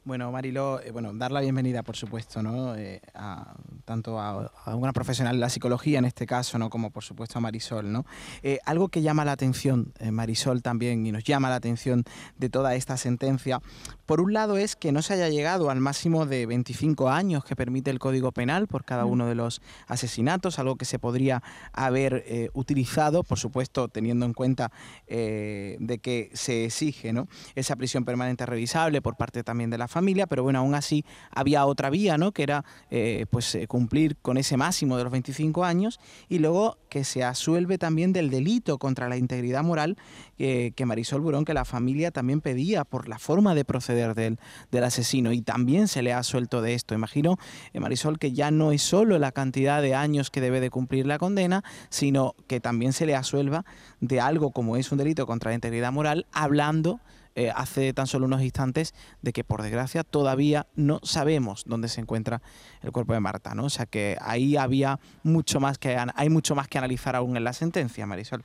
bueno, 0.04 0.32
Marilo, 0.32 0.80
eh, 0.80 0.90
bueno, 0.90 1.12
dar 1.12 1.32
la 1.32 1.40
bienvenida, 1.40 1.82
por 1.82 1.94
supuesto, 1.94 2.42
¿no? 2.42 2.74
Eh, 2.76 3.00
a, 3.14 3.54
tanto 3.84 4.18
a, 4.18 4.50
a, 4.64 4.74
una 4.74 4.92
profesional 4.92 5.36
de 5.36 5.40
la 5.40 5.50
psicología 5.50 5.98
en 5.98 6.06
este 6.06 6.24
caso, 6.24 6.58
¿no? 6.58 6.70
Como 6.70 6.90
por 6.90 7.04
supuesto 7.04 7.38
a 7.38 7.40
Marisol, 7.40 7.92
¿no? 7.92 8.06
Eh, 8.42 8.58
algo 8.64 8.88
que 8.88 9.02
llama 9.02 9.24
la 9.24 9.32
atención, 9.32 9.92
Marisol 10.10 10.62
también, 10.62 11.04
y 11.06 11.12
nos 11.12 11.24
llama 11.24 11.50
la 11.50 11.56
atención 11.56 12.04
de 12.38 12.48
toda 12.48 12.74
esta 12.74 12.96
sentencia, 12.96 13.60
por 14.06 14.20
un 14.20 14.32
lado 14.32 14.56
es 14.56 14.76
que 14.76 14.92
no 14.92 15.02
se 15.02 15.14
haya 15.14 15.28
llegado 15.28 15.68
al 15.68 15.80
máximo 15.80 16.24
de 16.24 16.46
25 16.46 17.10
años 17.10 17.44
que 17.44 17.54
permite 17.54 17.90
el 17.90 17.98
Código 17.98 18.32
Penal 18.32 18.66
por 18.66 18.84
cada 18.84 19.04
uno 19.04 19.26
de 19.26 19.34
los 19.34 19.60
asesinatos, 19.86 20.58
algo 20.58 20.76
que 20.76 20.86
se 20.86 20.98
podría 20.98 21.42
haber 21.72 22.50
utilizado, 22.54 23.22
por 23.24 23.38
supuesto, 23.38 23.88
teniendo 23.88 24.24
en 24.24 24.32
cuenta 24.32 24.72
de 25.06 26.00
que 26.02 26.30
se 26.32 26.64
exige, 26.64 27.12
¿no? 27.12 27.28
Esa 27.54 27.76
prisión 27.76 28.04
permanente 28.04 28.46
revisable 28.46 29.02
por 29.02 29.16
parte 29.16 29.42
también 29.44 29.68
de 29.68 29.76
la 29.78 29.88
familia, 29.88 29.97
pero 30.28 30.42
bueno, 30.42 30.60
aún 30.60 30.74
así 30.74 31.04
había 31.30 31.66
otra 31.66 31.90
vía, 31.90 32.18
¿no? 32.18 32.32
Que 32.32 32.42
era 32.42 32.64
eh, 32.90 33.26
pues 33.30 33.54
eh, 33.54 33.66
cumplir 33.66 34.16
con 34.16 34.36
ese 34.36 34.56
máximo 34.56 34.96
de 34.96 35.04
los 35.04 35.12
25 35.12 35.64
años 35.64 36.00
y 36.28 36.38
luego 36.38 36.78
que 36.88 37.04
se 37.04 37.24
asuelve 37.24 37.78
también 37.78 38.12
del 38.12 38.30
delito 38.30 38.78
contra 38.78 39.08
la 39.08 39.16
integridad 39.16 39.62
moral 39.62 39.96
que 40.38 40.84
Marisol 40.86 41.20
Burón, 41.20 41.44
que 41.44 41.52
la 41.52 41.64
familia 41.64 42.12
también 42.12 42.40
pedía 42.40 42.84
por 42.84 43.08
la 43.08 43.18
forma 43.18 43.56
de 43.56 43.64
proceder 43.64 44.14
del, 44.14 44.38
del 44.70 44.84
asesino 44.84 45.32
y 45.32 45.42
también 45.42 45.88
se 45.88 46.02
le 46.02 46.12
ha 46.12 46.22
suelto 46.22 46.62
de 46.62 46.74
esto. 46.74 46.94
Imagino, 46.94 47.38
eh, 47.72 47.80
Marisol, 47.80 48.18
que 48.18 48.32
ya 48.32 48.50
no 48.50 48.72
es 48.72 48.82
solo 48.82 49.18
la 49.18 49.32
cantidad 49.32 49.82
de 49.82 49.94
años 49.94 50.30
que 50.30 50.40
debe 50.40 50.60
de 50.60 50.70
cumplir 50.70 51.06
la 51.06 51.18
condena, 51.18 51.64
sino 51.90 52.34
que 52.46 52.60
también 52.60 52.92
se 52.92 53.06
le 53.06 53.14
asuelva 53.14 53.64
de 54.00 54.20
algo 54.20 54.50
como 54.50 54.76
es 54.76 54.92
un 54.92 54.98
delito 54.98 55.26
contra 55.26 55.50
la 55.50 55.56
integridad 55.56 55.92
moral, 55.92 56.26
hablando 56.32 57.00
eh, 57.38 57.52
hace 57.54 57.92
tan 57.92 58.08
solo 58.08 58.26
unos 58.26 58.42
instantes 58.42 58.94
de 59.22 59.32
que 59.32 59.44
por 59.44 59.62
desgracia 59.62 60.02
todavía 60.02 60.66
no 60.74 60.98
sabemos 61.04 61.62
dónde 61.66 61.86
se 61.86 62.00
encuentra 62.00 62.42
el 62.82 62.90
cuerpo 62.90 63.12
de 63.12 63.20
Marta, 63.20 63.54
¿no? 63.54 63.66
O 63.66 63.70
sea 63.70 63.86
que 63.86 64.16
ahí 64.20 64.56
había 64.56 64.98
mucho 65.22 65.60
más 65.60 65.78
que 65.78 65.96
hay 65.96 66.30
mucho 66.30 66.56
más 66.56 66.66
que 66.66 66.78
analizar 66.78 67.14
aún 67.14 67.36
en 67.36 67.44
la 67.44 67.52
sentencia, 67.52 68.06
Marisol. 68.06 68.42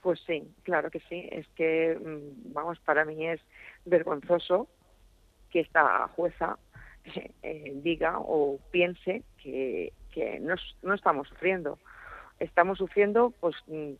Pues 0.00 0.20
sí, 0.28 0.48
claro 0.62 0.92
que 0.92 1.00
sí. 1.08 1.28
Es 1.32 1.48
que, 1.56 1.98
mm, 1.98 2.52
vamos, 2.52 2.78
para 2.78 3.04
mí 3.04 3.26
es 3.26 3.40
vergonzoso 3.84 4.68
que 5.50 5.58
esta 5.58 6.06
jueza 6.14 6.58
eh, 7.42 7.72
diga 7.82 8.20
o 8.20 8.60
piense 8.70 9.24
que, 9.42 9.92
que 10.12 10.38
no, 10.38 10.54
no 10.82 10.94
estamos 10.94 11.26
sufriendo. 11.26 11.80
Estamos 12.38 12.78
sufriendo, 12.78 13.32
pues, 13.40 13.56
mm, 13.66 13.94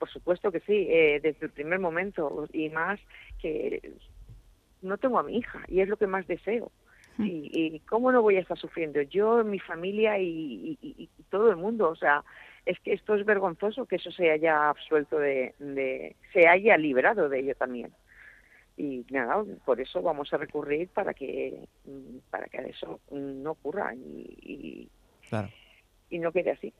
por 0.00 0.10
supuesto 0.10 0.50
que 0.50 0.60
sí, 0.60 0.88
eh, 0.90 1.20
desde 1.22 1.46
el 1.46 1.52
primer 1.52 1.78
momento 1.78 2.48
y 2.52 2.70
más 2.70 2.98
que 3.40 3.92
no 4.82 4.98
tengo 4.98 5.18
a 5.18 5.22
mi 5.22 5.36
hija 5.36 5.62
y 5.68 5.80
es 5.80 5.88
lo 5.88 5.96
que 5.96 6.08
más 6.08 6.26
deseo. 6.26 6.72
Y, 7.18 7.50
y 7.52 7.80
cómo 7.80 8.10
no 8.12 8.22
voy 8.22 8.36
a 8.36 8.40
estar 8.40 8.56
sufriendo 8.56 9.02
yo, 9.02 9.44
mi 9.44 9.58
familia 9.58 10.18
y, 10.18 10.78
y, 10.80 10.94
y 10.96 11.22
todo 11.28 11.50
el 11.50 11.56
mundo. 11.56 11.90
O 11.90 11.94
sea, 11.94 12.24
es 12.64 12.80
que 12.80 12.94
esto 12.94 13.14
es 13.14 13.26
vergonzoso 13.26 13.84
que 13.84 13.96
eso 13.96 14.10
se 14.10 14.30
haya 14.30 14.70
absuelto 14.70 15.18
de, 15.18 15.54
de 15.58 16.16
se 16.32 16.48
haya 16.48 16.78
librado 16.78 17.28
de 17.28 17.40
ello 17.40 17.54
también 17.56 17.92
y 18.80 19.04
nada 19.10 19.44
por 19.66 19.78
eso 19.80 20.00
vamos 20.00 20.32
a 20.32 20.38
recurrir 20.38 20.88
para 20.88 21.12
que 21.12 21.68
para 22.30 22.46
que 22.46 22.70
eso 22.70 23.00
no 23.10 23.50
ocurra 23.50 23.94
y, 23.94 24.88
y 26.08 26.18
no 26.18 26.32
quede 26.32 26.52
así. 26.52 26.72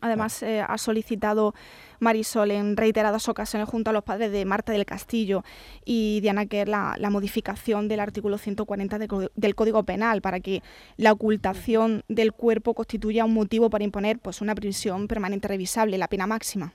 Además, 0.00 0.42
eh, 0.42 0.60
ha 0.60 0.76
solicitado 0.78 1.54
Marisol 2.00 2.50
en 2.50 2.76
reiteradas 2.76 3.28
ocasiones 3.28 3.68
junto 3.68 3.90
a 3.90 3.92
los 3.92 4.02
padres 4.02 4.32
de 4.32 4.44
Marta 4.44 4.72
del 4.72 4.84
Castillo 4.84 5.44
y 5.84 6.20
Diana 6.20 6.46
Kerr 6.46 6.68
la, 6.68 6.96
la 6.98 7.10
modificación 7.10 7.88
del 7.88 8.00
artículo 8.00 8.38
140 8.38 8.98
del 9.34 9.54
Código 9.54 9.84
Penal 9.84 10.20
para 10.20 10.40
que 10.40 10.62
la 10.96 11.12
ocultación 11.12 12.02
del 12.08 12.32
cuerpo 12.32 12.74
constituya 12.74 13.24
un 13.24 13.34
motivo 13.34 13.70
para 13.70 13.84
imponer 13.84 14.18
pues, 14.18 14.40
una 14.40 14.54
prisión 14.54 15.06
permanente 15.06 15.48
revisable, 15.48 15.98
la 15.98 16.08
pena 16.08 16.26
máxima. 16.26 16.72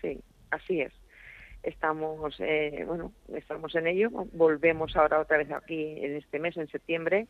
Sí, 0.00 0.20
así 0.50 0.80
es. 0.80 0.92
Estamos, 1.62 2.36
eh, 2.38 2.84
bueno, 2.86 3.12
estamos 3.34 3.74
en 3.74 3.86
ello. 3.86 4.08
Volvemos 4.32 4.96
ahora 4.96 5.20
otra 5.20 5.36
vez 5.36 5.50
aquí 5.52 5.98
en 6.02 6.16
este 6.16 6.38
mes, 6.38 6.56
en 6.56 6.68
septiembre, 6.68 7.26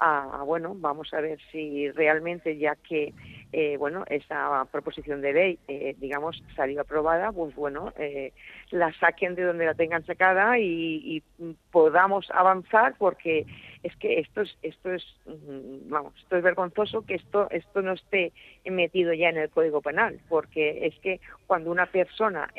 a, 0.00 0.42
bueno, 0.44 0.74
vamos 0.76 1.12
a 1.12 1.20
ver 1.20 1.38
si 1.52 1.90
realmente 1.90 2.56
ya 2.56 2.74
que, 2.74 3.12
eh, 3.52 3.76
bueno, 3.76 4.04
esa 4.08 4.66
proposición 4.72 5.20
de 5.20 5.32
ley, 5.32 5.58
eh, 5.68 5.94
digamos, 5.98 6.42
salió 6.56 6.80
aprobada, 6.80 7.30
pues 7.30 7.54
bueno, 7.54 7.92
eh, 7.98 8.32
la 8.70 8.92
saquen 8.94 9.34
de 9.34 9.42
donde 9.42 9.66
la 9.66 9.74
tengan 9.74 10.04
sacada 10.06 10.58
y, 10.58 11.22
podamos 11.70 12.30
avanzar 12.32 12.94
porque 12.98 13.46
es 13.82 13.94
que 13.96 14.20
esto 14.20 14.42
es, 14.42 14.56
esto 14.62 14.92
es, 14.92 15.04
mm, 15.26 15.88
vamos, 15.88 16.14
esto 16.18 16.36
es 16.36 16.42
vergonzoso 16.42 17.02
que 17.06 17.14
esto, 17.14 17.48
esto 17.50 17.82
no 17.82 17.92
esté 17.92 18.32
metido 18.64 19.12
ya 19.12 19.28
en 19.28 19.38
el 19.38 19.50
Código 19.50 19.80
Penal, 19.80 20.20
porque 20.28 20.86
es 20.86 20.98
que 21.00 21.20
cuando 21.46 21.70
una 21.70 21.86
persona 21.86 22.50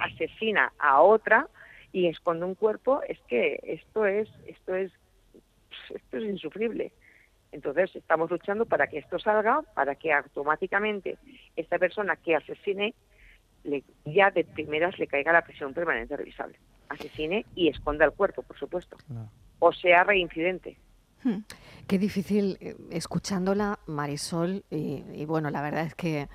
asesina 0.00 0.72
a 0.78 1.00
otra, 1.00 1.48
y 1.92 2.06
esconde 2.06 2.46
un 2.46 2.54
cuerpo 2.54 3.02
es 3.06 3.18
que 3.28 3.60
esto 3.64 4.06
es 4.06 4.28
esto 4.46 4.74
es 4.74 4.90
esto 5.90 6.16
es 6.16 6.24
insufrible. 6.24 6.92
Entonces 7.52 7.94
estamos 7.94 8.30
luchando 8.30 8.64
para 8.64 8.86
que 8.86 8.98
esto 8.98 9.18
salga, 9.18 9.60
para 9.74 9.94
que 9.94 10.12
automáticamente 10.12 11.18
esta 11.54 11.78
persona 11.78 12.16
que 12.16 12.34
asesine 12.34 12.94
le, 13.64 13.84
ya 14.06 14.30
de 14.30 14.44
primeras 14.44 14.98
le 14.98 15.06
caiga 15.06 15.32
la 15.32 15.42
prisión 15.42 15.74
permanente 15.74 16.16
revisable. 16.16 16.58
Asesine 16.88 17.44
y 17.54 17.68
esconda 17.68 18.06
el 18.06 18.12
cuerpo, 18.12 18.42
por 18.42 18.58
supuesto. 18.58 18.96
O 19.58 19.72
sea 19.72 20.02
reincidente. 20.02 20.78
Hmm. 21.22 21.44
Qué 21.86 21.98
difícil 21.98 22.56
eh, 22.60 22.74
escuchándola, 22.90 23.78
Marisol, 23.86 24.64
y, 24.70 25.24
bueno, 25.26 25.50
la 25.50 25.62
verdad 25.62 25.84
es 25.86 25.94
que 25.94 26.28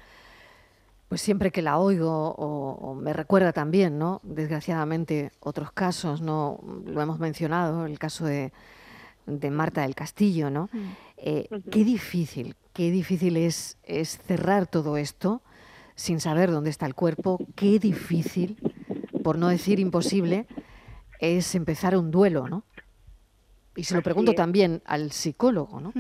pues 1.10 1.22
siempre 1.22 1.52
que 1.52 1.62
la 1.62 1.78
oigo 1.78 2.12
o, 2.12 2.72
o, 2.74 2.94
me 2.94 3.14
recuerda 3.14 3.54
también, 3.54 3.98
¿no? 3.98 4.20
Desgraciadamente 4.24 5.32
otros 5.40 5.72
casos, 5.72 6.22
no 6.22 6.60
lo 6.86 7.02
hemos 7.02 7.18
mencionado, 7.18 7.86
el 7.86 7.98
caso 7.98 8.26
de 8.26 8.52
de 9.28 9.52
Marta 9.52 9.82
del 9.84 9.94
Castillo, 9.94 10.50
¿no? 10.50 10.70
Mm. 10.74 10.80
Eh, 11.18 11.50
qué 11.70 11.84
difícil, 11.84 12.56
qué 12.74 12.90
difícil 12.90 13.38
es, 13.38 13.78
es 13.84 14.18
cerrar 14.20 14.66
todo 14.66 14.98
esto 14.98 15.42
sin 15.96 16.20
saber 16.20 16.52
dónde 16.52 16.70
está 16.70 16.86
el 16.86 16.96
cuerpo, 16.96 17.40
qué 17.56 17.80
difícil, 17.80 18.58
por 19.24 19.38
no 19.38 19.50
decir 19.50 19.80
imposible, 19.80 20.48
es 21.20 21.56
empezar 21.56 21.98
un 21.98 22.12
duelo, 22.12 22.48
¿no? 22.48 22.64
Y 23.76 23.84
se 23.84 23.96
lo 23.96 24.02
pregunto 24.02 24.34
también 24.34 24.82
al 24.86 25.12
psicólogo, 25.12 25.80
¿no? 25.82 25.94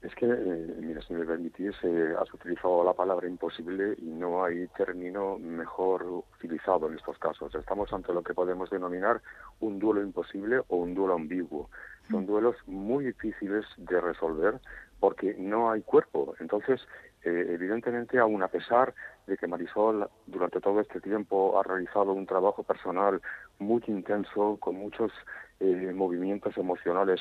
Es 0.00 0.14
que, 0.14 0.26
eh, 0.26 0.76
mira, 0.80 1.02
si 1.02 1.12
me 1.12 1.24
permitís, 1.24 1.74
eh, 1.82 2.14
has 2.18 2.32
utilizado 2.32 2.84
la 2.84 2.92
palabra 2.92 3.26
imposible 3.26 3.96
y 3.98 4.06
no 4.06 4.44
hay 4.44 4.68
término 4.76 5.38
mejor 5.38 6.04
utilizado 6.04 6.88
en 6.88 6.94
estos 6.94 7.18
casos. 7.18 7.52
Estamos 7.54 7.92
ante 7.92 8.12
lo 8.12 8.22
que 8.22 8.32
podemos 8.32 8.70
denominar 8.70 9.20
un 9.60 9.80
duelo 9.80 10.02
imposible 10.02 10.60
o 10.68 10.76
un 10.76 10.94
duelo 10.94 11.14
ambiguo. 11.14 11.68
Son 12.10 12.22
mm. 12.22 12.26
duelos 12.26 12.56
muy 12.66 13.06
difíciles 13.06 13.64
de 13.76 14.00
resolver 14.00 14.60
porque 15.02 15.34
no 15.36 15.72
hay 15.72 15.82
cuerpo. 15.82 16.36
Entonces, 16.38 16.80
eh, 17.24 17.46
evidentemente, 17.48 18.20
aun 18.20 18.40
a 18.40 18.46
pesar 18.46 18.94
de 19.26 19.36
que 19.36 19.48
Marisol 19.48 20.08
durante 20.28 20.60
todo 20.60 20.78
este 20.80 21.00
tiempo 21.00 21.58
ha 21.58 21.64
realizado 21.64 22.12
un 22.12 22.24
trabajo 22.24 22.62
personal 22.62 23.20
muy 23.58 23.82
intenso, 23.88 24.58
con 24.60 24.76
muchos 24.76 25.10
eh, 25.58 25.92
movimientos 25.92 26.56
emocionales 26.56 27.20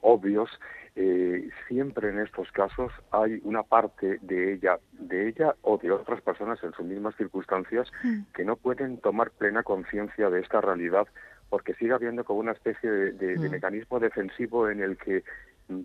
obvios, 0.00 0.48
eh, 0.96 1.50
siempre 1.68 2.08
en 2.08 2.20
estos 2.20 2.50
casos 2.52 2.90
hay 3.10 3.42
una 3.44 3.62
parte 3.62 4.18
de 4.22 4.54
ella, 4.54 4.78
de 4.92 5.28
ella 5.28 5.54
o 5.60 5.76
de 5.76 5.90
otras 5.90 6.22
personas 6.22 6.58
en 6.62 6.72
sus 6.72 6.86
mismas 6.86 7.14
circunstancias 7.16 7.92
mm. 8.04 8.32
que 8.32 8.46
no 8.46 8.56
pueden 8.56 8.96
tomar 9.02 9.32
plena 9.32 9.62
conciencia 9.64 10.30
de 10.30 10.40
esta 10.40 10.62
realidad 10.62 11.06
porque 11.50 11.74
sigue 11.74 11.92
habiendo 11.92 12.24
como 12.24 12.40
una 12.40 12.52
especie 12.52 12.90
de, 12.90 13.36
mm. 13.36 13.50
mecanismo 13.50 14.00
defensivo 14.00 14.70
en 14.70 14.82
el 14.82 14.96
que 14.96 15.24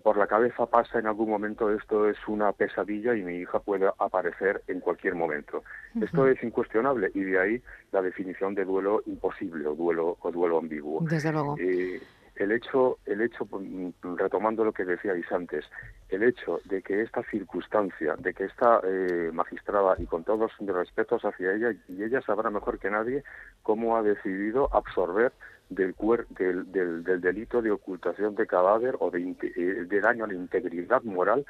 por 0.01 0.17
la 0.17 0.27
cabeza 0.27 0.65
pasa 0.65 0.99
en 0.99 1.07
algún 1.07 1.29
momento 1.29 1.69
esto 1.71 2.07
es 2.09 2.17
una 2.27 2.51
pesadilla 2.53 3.15
y 3.15 3.23
mi 3.23 3.35
hija 3.37 3.59
puede 3.59 3.89
aparecer 3.99 4.63
en 4.67 4.79
cualquier 4.79 5.15
momento. 5.15 5.63
Esto 5.99 6.27
es 6.27 6.41
incuestionable 6.41 7.11
y 7.13 7.21
de 7.21 7.39
ahí 7.39 7.61
la 7.91 8.01
definición 8.01 8.55
de 8.55 8.65
duelo 8.65 9.01
imposible 9.05 9.67
o 9.67 9.75
duelo 9.75 10.17
o 10.21 10.31
duelo 10.31 10.59
ambiguo. 10.59 11.01
Desde 11.01 11.31
luego. 11.31 11.55
Eh, 11.59 12.01
el 12.35 12.51
hecho, 12.51 12.97
el 13.05 13.21
hecho, 13.21 13.45
pues, 13.45 13.63
retomando 14.01 14.65
lo 14.65 14.71
que 14.71 14.85
decíais 14.85 15.31
antes, 15.31 15.65
el 16.09 16.23
hecho 16.23 16.61
de 16.65 16.81
que 16.81 17.01
esta 17.01 17.21
circunstancia, 17.23 18.15
de 18.17 18.33
que 18.33 18.45
esta 18.45 18.81
eh, 18.83 19.29
magistrada, 19.31 19.95
y 19.99 20.05
con 20.05 20.23
todos 20.23 20.51
mis 20.59 20.73
respetos 20.73 21.23
hacia 21.23 21.53
ella, 21.53 21.75
y 21.87 22.03
ella 22.03 22.21
sabrá 22.21 22.49
mejor 22.49 22.79
que 22.79 22.89
nadie 22.89 23.23
cómo 23.61 23.97
ha 23.97 24.01
decidido 24.01 24.73
absorber 24.73 25.31
del, 25.75 25.95
del, 26.29 26.71
del, 26.71 27.03
del, 27.03 27.21
delito 27.21 27.61
de 27.61 27.71
ocultación 27.71 28.35
de 28.35 28.47
cadáver 28.47 28.95
o 28.99 29.11
de, 29.11 29.35
eh, 29.41 29.85
de 29.87 30.01
daño 30.01 30.25
a 30.25 30.27
la 30.27 30.33
integridad 30.33 31.03
moral, 31.03 31.45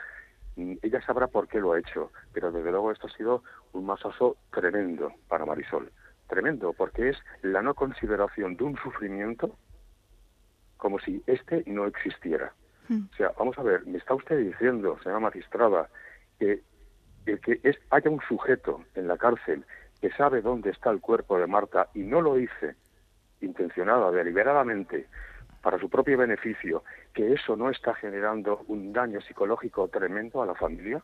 ella 0.56 1.02
sabrá 1.02 1.28
por 1.28 1.48
qué 1.48 1.60
lo 1.60 1.74
ha 1.74 1.80
hecho, 1.80 2.12
pero 2.32 2.52
desde 2.52 2.72
luego 2.72 2.92
esto 2.92 3.08
ha 3.08 3.18
sido 3.18 3.44
un 3.72 3.86
masazo 3.86 4.38
tremendo 4.52 5.12
para 5.28 5.46
Marisol, 5.46 5.92
tremendo, 6.28 6.74
porque 6.74 7.10
es 7.10 7.18
la 7.42 7.62
no 7.62 7.74
consideración 7.74 8.56
de 8.56 8.64
un 8.64 8.78
sufrimiento 8.78 9.58
como 10.78 11.00
si 11.00 11.24
este 11.26 11.64
no 11.66 11.86
existiera. 11.86 12.54
Hmm. 12.88 13.06
O 13.12 13.16
sea, 13.16 13.32
vamos 13.38 13.58
a 13.58 13.64
ver, 13.64 13.86
me 13.86 13.98
está 13.98 14.14
usted 14.14 14.38
diciendo, 14.38 15.00
señora 15.02 15.22
magistrada, 15.22 15.90
que 16.40 16.62
el 17.26 17.40
que 17.40 17.60
es, 17.64 17.78
haya 17.90 18.10
un 18.10 18.20
sujeto 18.28 18.84
en 18.96 19.08
la 19.08 19.18
cárcel 19.18 19.66
que 20.02 20.12
sabe 20.12 20.42
dónde 20.42 20.70
está 20.70 20.92
el 20.92 21.00
cuerpo 21.00 21.40
de 21.40 21.48
Marta 21.48 21.88
y 21.94 22.00
no 22.00 22.22
lo 22.22 22.38
hice 22.38 22.76
intencionada, 23.44 24.12
deliberadamente, 24.12 25.08
para 25.62 25.80
su 25.80 25.90
propio 25.90 26.18
beneficio, 26.18 26.84
que 27.14 27.34
eso 27.34 27.56
no 27.56 27.70
está 27.70 27.94
generando 27.96 28.64
un 28.68 28.92
daño 28.92 29.22
psicológico 29.22 29.88
tremendo 29.88 30.42
a 30.42 30.46
la 30.46 30.56
familia? 30.56 31.02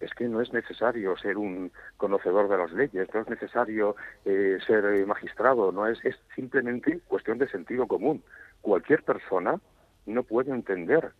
Es 0.00 0.14
que 0.14 0.28
no 0.28 0.40
es 0.40 0.52
necesario 0.52 1.16
ser 1.16 1.36
un 1.36 1.72
conocedor 1.96 2.48
de 2.48 2.58
las 2.58 2.72
leyes, 2.72 3.08
no 3.12 3.20
es 3.20 3.28
necesario 3.28 3.96
eh, 4.24 4.58
ser 4.66 4.84
eh, 4.84 5.06
magistrado, 5.06 5.72
no 5.72 5.86
es, 5.86 6.04
es 6.04 6.16
simplemente 6.34 7.00
cuestión 7.06 7.38
de 7.38 7.48
sentido 7.48 7.86
común. 7.86 8.22
Cualquier 8.60 9.02
persona 9.02 9.60
no 10.06 10.22
puede 10.22 10.52
entender 10.52 11.12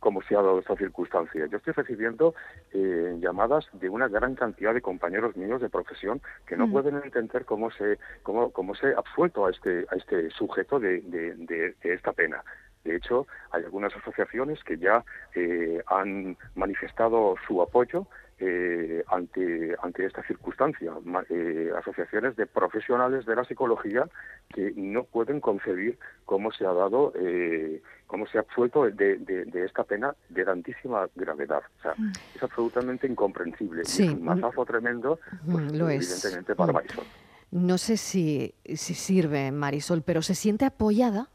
cómo 0.00 0.22
se 0.22 0.34
ha 0.34 0.42
dado 0.42 0.58
esta 0.58 0.76
circunstancia. 0.76 1.46
Yo 1.46 1.58
estoy 1.58 1.72
recibiendo 1.72 2.34
eh, 2.72 3.16
llamadas 3.20 3.66
de 3.72 3.88
una 3.88 4.08
gran 4.08 4.34
cantidad 4.34 4.74
de 4.74 4.82
compañeros 4.82 5.36
míos 5.36 5.60
de 5.60 5.68
profesión 5.68 6.20
que 6.46 6.56
no 6.56 6.66
mm. 6.66 6.72
pueden 6.72 6.96
entender 6.96 7.44
cómo 7.44 7.70
se 7.70 7.98
cómo, 8.22 8.50
cómo 8.50 8.74
se 8.74 8.88
ha 8.88 8.98
absuelto 8.98 9.46
a 9.46 9.50
este 9.50 9.86
a 9.90 9.96
este 9.96 10.30
sujeto 10.30 10.78
de, 10.78 11.00
de, 11.00 11.74
esta 11.82 12.12
pena. 12.12 12.42
De 12.84 12.96
hecho, 12.96 13.26
hay 13.50 13.64
algunas 13.64 13.94
asociaciones 13.94 14.62
que 14.64 14.78
ya 14.78 15.04
eh, 15.34 15.82
han 15.86 16.36
manifestado 16.54 17.34
su 17.46 17.60
apoyo 17.60 18.06
eh, 18.40 19.02
ante, 19.08 19.74
ante 19.82 20.06
esta 20.06 20.22
circunstancia. 20.22 20.92
Eh, 21.28 21.70
asociaciones 21.76 22.36
de 22.36 22.46
profesionales 22.46 23.26
de 23.26 23.34
la 23.34 23.44
psicología 23.44 24.08
que 24.54 24.72
no 24.76 25.04
pueden 25.04 25.40
concebir 25.40 25.98
cómo 26.24 26.52
se 26.52 26.64
ha 26.64 26.72
dado, 26.72 27.12
eh, 27.16 27.82
cómo 28.06 28.26
se 28.26 28.38
ha 28.38 28.42
absuelto 28.42 28.84
de, 28.84 29.16
de, 29.16 29.64
esta 29.64 29.84
pena 29.84 30.14
de 30.28 30.44
tantísima 30.44 31.08
gravedad. 31.16 31.62
O 31.78 31.82
sea, 31.82 31.94
mm. 31.96 32.12
es 32.36 32.42
absolutamente 32.42 33.06
incomprensible. 33.06 33.84
Sí. 33.84 34.04
es 34.04 34.10
un 34.10 34.24
mazazo 34.24 34.64
tremendo, 34.64 35.18
mm, 35.42 35.52
pues, 35.52 35.72
Lo 35.72 35.90
evidentemente, 35.90 36.54
para 36.54 36.72
mm. 36.72 36.74
Marisol. 36.76 37.04
No 37.50 37.78
sé 37.78 37.96
si, 37.96 38.54
si 38.64 38.94
sirve, 38.94 39.50
Marisol, 39.50 40.02
pero 40.02 40.22
¿se 40.22 40.34
siente 40.34 40.64
apoyada? 40.64 41.28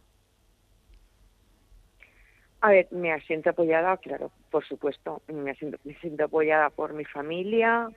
A 2.64 2.70
ver, 2.70 2.88
me 2.92 3.20
siento 3.24 3.50
apoyada, 3.50 3.98
claro, 3.98 4.32
por 4.50 4.64
supuesto. 4.64 5.22
Me 5.28 5.54
siento, 5.56 5.78
me 5.84 5.96
siento 5.96 6.24
apoyada 6.24 6.70
por 6.70 6.94
mi 6.94 7.04
familia, 7.04 7.90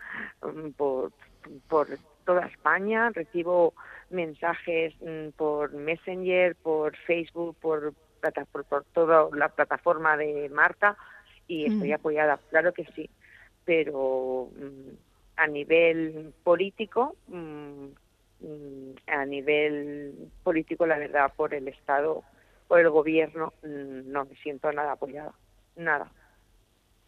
mm, 0.42 0.70
por, 0.70 1.12
por 1.68 1.86
toda 2.24 2.46
España. 2.46 3.10
Recibo 3.10 3.74
mensajes 4.10 4.92
mm, 5.00 5.28
por 5.36 5.72
Messenger, 5.72 6.56
por 6.56 6.96
Facebook, 6.96 7.56
por, 7.60 7.94
por, 8.50 8.84
toda 8.92 9.28
la 9.36 9.50
plataforma 9.50 10.16
de 10.16 10.48
Marta 10.48 10.96
y 11.46 11.66
estoy 11.66 11.90
mm. 11.90 11.94
apoyada, 11.94 12.40
claro 12.50 12.72
que 12.72 12.86
sí. 12.86 13.08
pero 13.64 14.48
mm, 14.58 14.96
a 15.36 15.46
nivel 15.46 16.34
político, 16.42 17.14
a 19.06 19.24
nivel 19.26 20.28
político, 20.42 20.86
la 20.86 20.98
verdad, 20.98 21.32
por 21.36 21.54
el 21.54 21.68
Estado, 21.68 22.24
por 22.68 22.80
el 22.80 22.90
gobierno, 22.90 23.52
no 23.62 24.24
me 24.24 24.36
siento 24.36 24.70
nada 24.72 24.92
apoyada, 24.92 25.34
nada. 25.76 26.10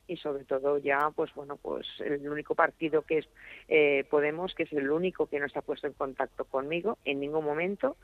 Y 0.07 0.17
sobre 0.17 0.45
todo 0.45 0.79
ya 0.79 1.11
pues 1.15 1.35
bueno 1.35 1.57
pues 1.57 1.87
el 1.99 2.27
único 2.29 2.55
partido 2.55 3.03
que 3.03 3.19
es 3.19 3.29
eh, 3.69 4.07
Podemos 4.11 4.55
que 4.55 4.63
es 4.63 4.73
el 4.73 4.91
único 4.91 5.27
que 5.27 5.39
no 5.39 5.49
se 5.51 5.59
ha 5.59 5.63
puesto 5.63 5.87
en 5.87 5.93
contacto 5.93 6.47
conmigo 6.47 6.97
en 7.05 7.21
ningún 7.21 7.45
momento 7.45 7.99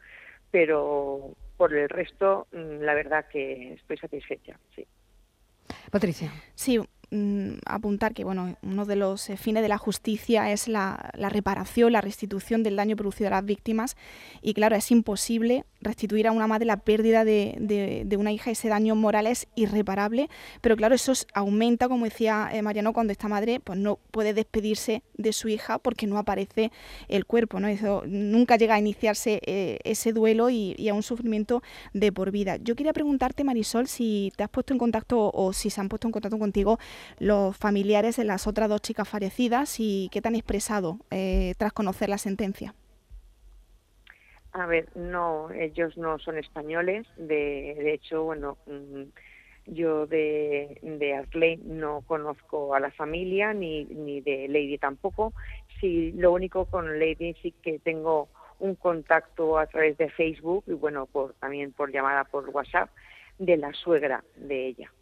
pero 0.51 1.35
por 1.57 1.73
el 1.73 1.89
resto 1.89 2.47
mm, 2.53 2.83
la 2.83 2.93
verdad 2.93 3.27
que 3.33 3.73
estoy 3.73 3.97
satisfecha 3.97 4.61
sí. 4.77 4.87
Patricia. 5.91 6.31
Sí 6.55 6.79
Mm, 7.11 7.57
apuntar 7.67 8.15
que 8.15 8.25
bueno, 8.25 8.57
uno 8.63 8.87
de 8.87 8.97
los 8.97 9.29
eh, 9.29 9.37
fines 9.37 9.63
de 9.63 9.69
la 9.69 9.79
justicia 9.79 10.51
es 10.53 10.69
la, 10.69 11.13
reparación, 11.15 11.93
la 11.93 12.01
restitución 12.01 12.63
del 12.63 12.77
daño 12.77 12.97
producido 12.97 13.29
a 13.29 13.31
las 13.31 13.45
víctimas 13.45 13.97
y 14.43 14.55
claro, 14.55 14.77
es 14.77 14.91
imposible 14.91 15.65
restituir 15.81 16.27
a 16.27 16.33
una 16.33 16.47
madre 16.47 16.65
la 16.65 16.79
pérdida 16.79 17.25
de, 17.25 18.17
una 18.19 18.33
hija, 18.33 18.51
ese 18.51 18.69
daño 18.69 18.95
moral 18.95 19.27
es 19.27 19.49
irreparable, 19.55 20.31
pero 20.61 20.77
claro, 20.77 20.95
eso 20.95 21.13
aumenta, 21.35 21.89
como 21.89 22.05
decía 22.07 22.49
eh, 22.53 22.63
Mariano, 22.63 22.93
cuando 22.93 23.13
esta 23.13 23.29
madre 23.29 23.61
pues 23.61 23.79
no 23.79 23.99
puede 24.11 24.33
despedirse 24.33 25.03
de 25.17 25.33
su 25.33 25.49
hija 25.49 25.79
porque 25.79 26.07
no 26.07 26.17
aparece 26.17 26.73
el 27.09 27.27
cuerpo, 27.27 27.61
¿no? 27.61 27.69
Nunca 28.07 28.57
llega 28.57 28.77
a 28.77 28.79
iniciarse 28.79 29.41
eh, 29.45 29.79
ese 29.85 30.13
duelo 30.13 30.49
y, 30.49 30.75
y, 30.79 30.89
a 30.89 30.95
un 30.95 31.03
sufrimiento 31.03 31.63
de 31.93 32.13
por 32.13 32.31
vida. 32.31 32.57
Yo 32.57 32.77
quería 32.77 32.93
preguntarte, 32.93 33.45
Marisol, 33.45 33.89
si 33.89 34.33
te 34.37 34.45
has 34.45 34.51
puesto 34.51 34.73
en 34.73 34.79
contacto 34.79 35.31
o 35.35 35.53
si 35.53 35.71
se 35.71 35.81
han 35.81 35.89
puesto 35.89 36.09
en 36.09 36.13
contacto 36.13 36.39
contigo 36.39 36.79
los 37.19 37.57
familiares 37.57 38.17
de 38.17 38.25
las 38.25 38.47
otras 38.47 38.69
dos 38.69 38.83
chicas 38.83 39.09
fallecidas 39.09 39.77
y 39.79 40.09
qué 40.13 40.21
te 40.21 40.29
han 40.29 40.35
expresado 40.35 40.99
eh, 41.11 41.55
tras 41.59 41.73
conocer 41.73 42.09
la 42.09 42.19
sentencia. 42.19 42.75
A 44.53 44.67
ver, 44.67 44.89
no, 44.95 45.51
ellos 45.51 45.97
no 45.97 46.19
son 46.21 46.39
españoles. 46.39 47.07
De, 47.17 47.75
de 47.77 47.95
hecho, 47.95 48.23
bueno, 48.23 48.57
mm, 48.67 49.03
yo 49.67 50.07
de, 50.07 50.79
de 50.83 51.59
no 51.65 52.03
conozco 52.03 52.75
a 52.75 52.81
la 52.81 52.91
familia 52.93 53.53
ni, 53.53 53.85
ni 53.85 54.21
de 54.21 54.47
Lady 54.49 54.79
tampoco. 54.79 55.33
Sí, 55.81 56.13
lo 56.13 56.33
único 56.33 56.67
con 56.67 56.99
Lady 56.99 57.35
sí 57.43 57.53
que 57.63 57.79
tengo 57.81 58.29
un 58.61 58.77
contacto 58.77 59.59
a 59.59 59.67
través 59.67 59.99
de 59.99 60.09
Facebook 60.11 60.65
y 60.67 60.73
bueno, 60.73 61.07
por, 61.07 61.35
también 61.35 61.73
por 61.73 61.91
llamada 61.91 62.25
por 62.25 62.49
WhatsApp 62.51 62.91
de 63.39 63.57
la 63.57 63.73
suegra 63.73 64.23
de 64.37 64.69
ella. 64.69 64.93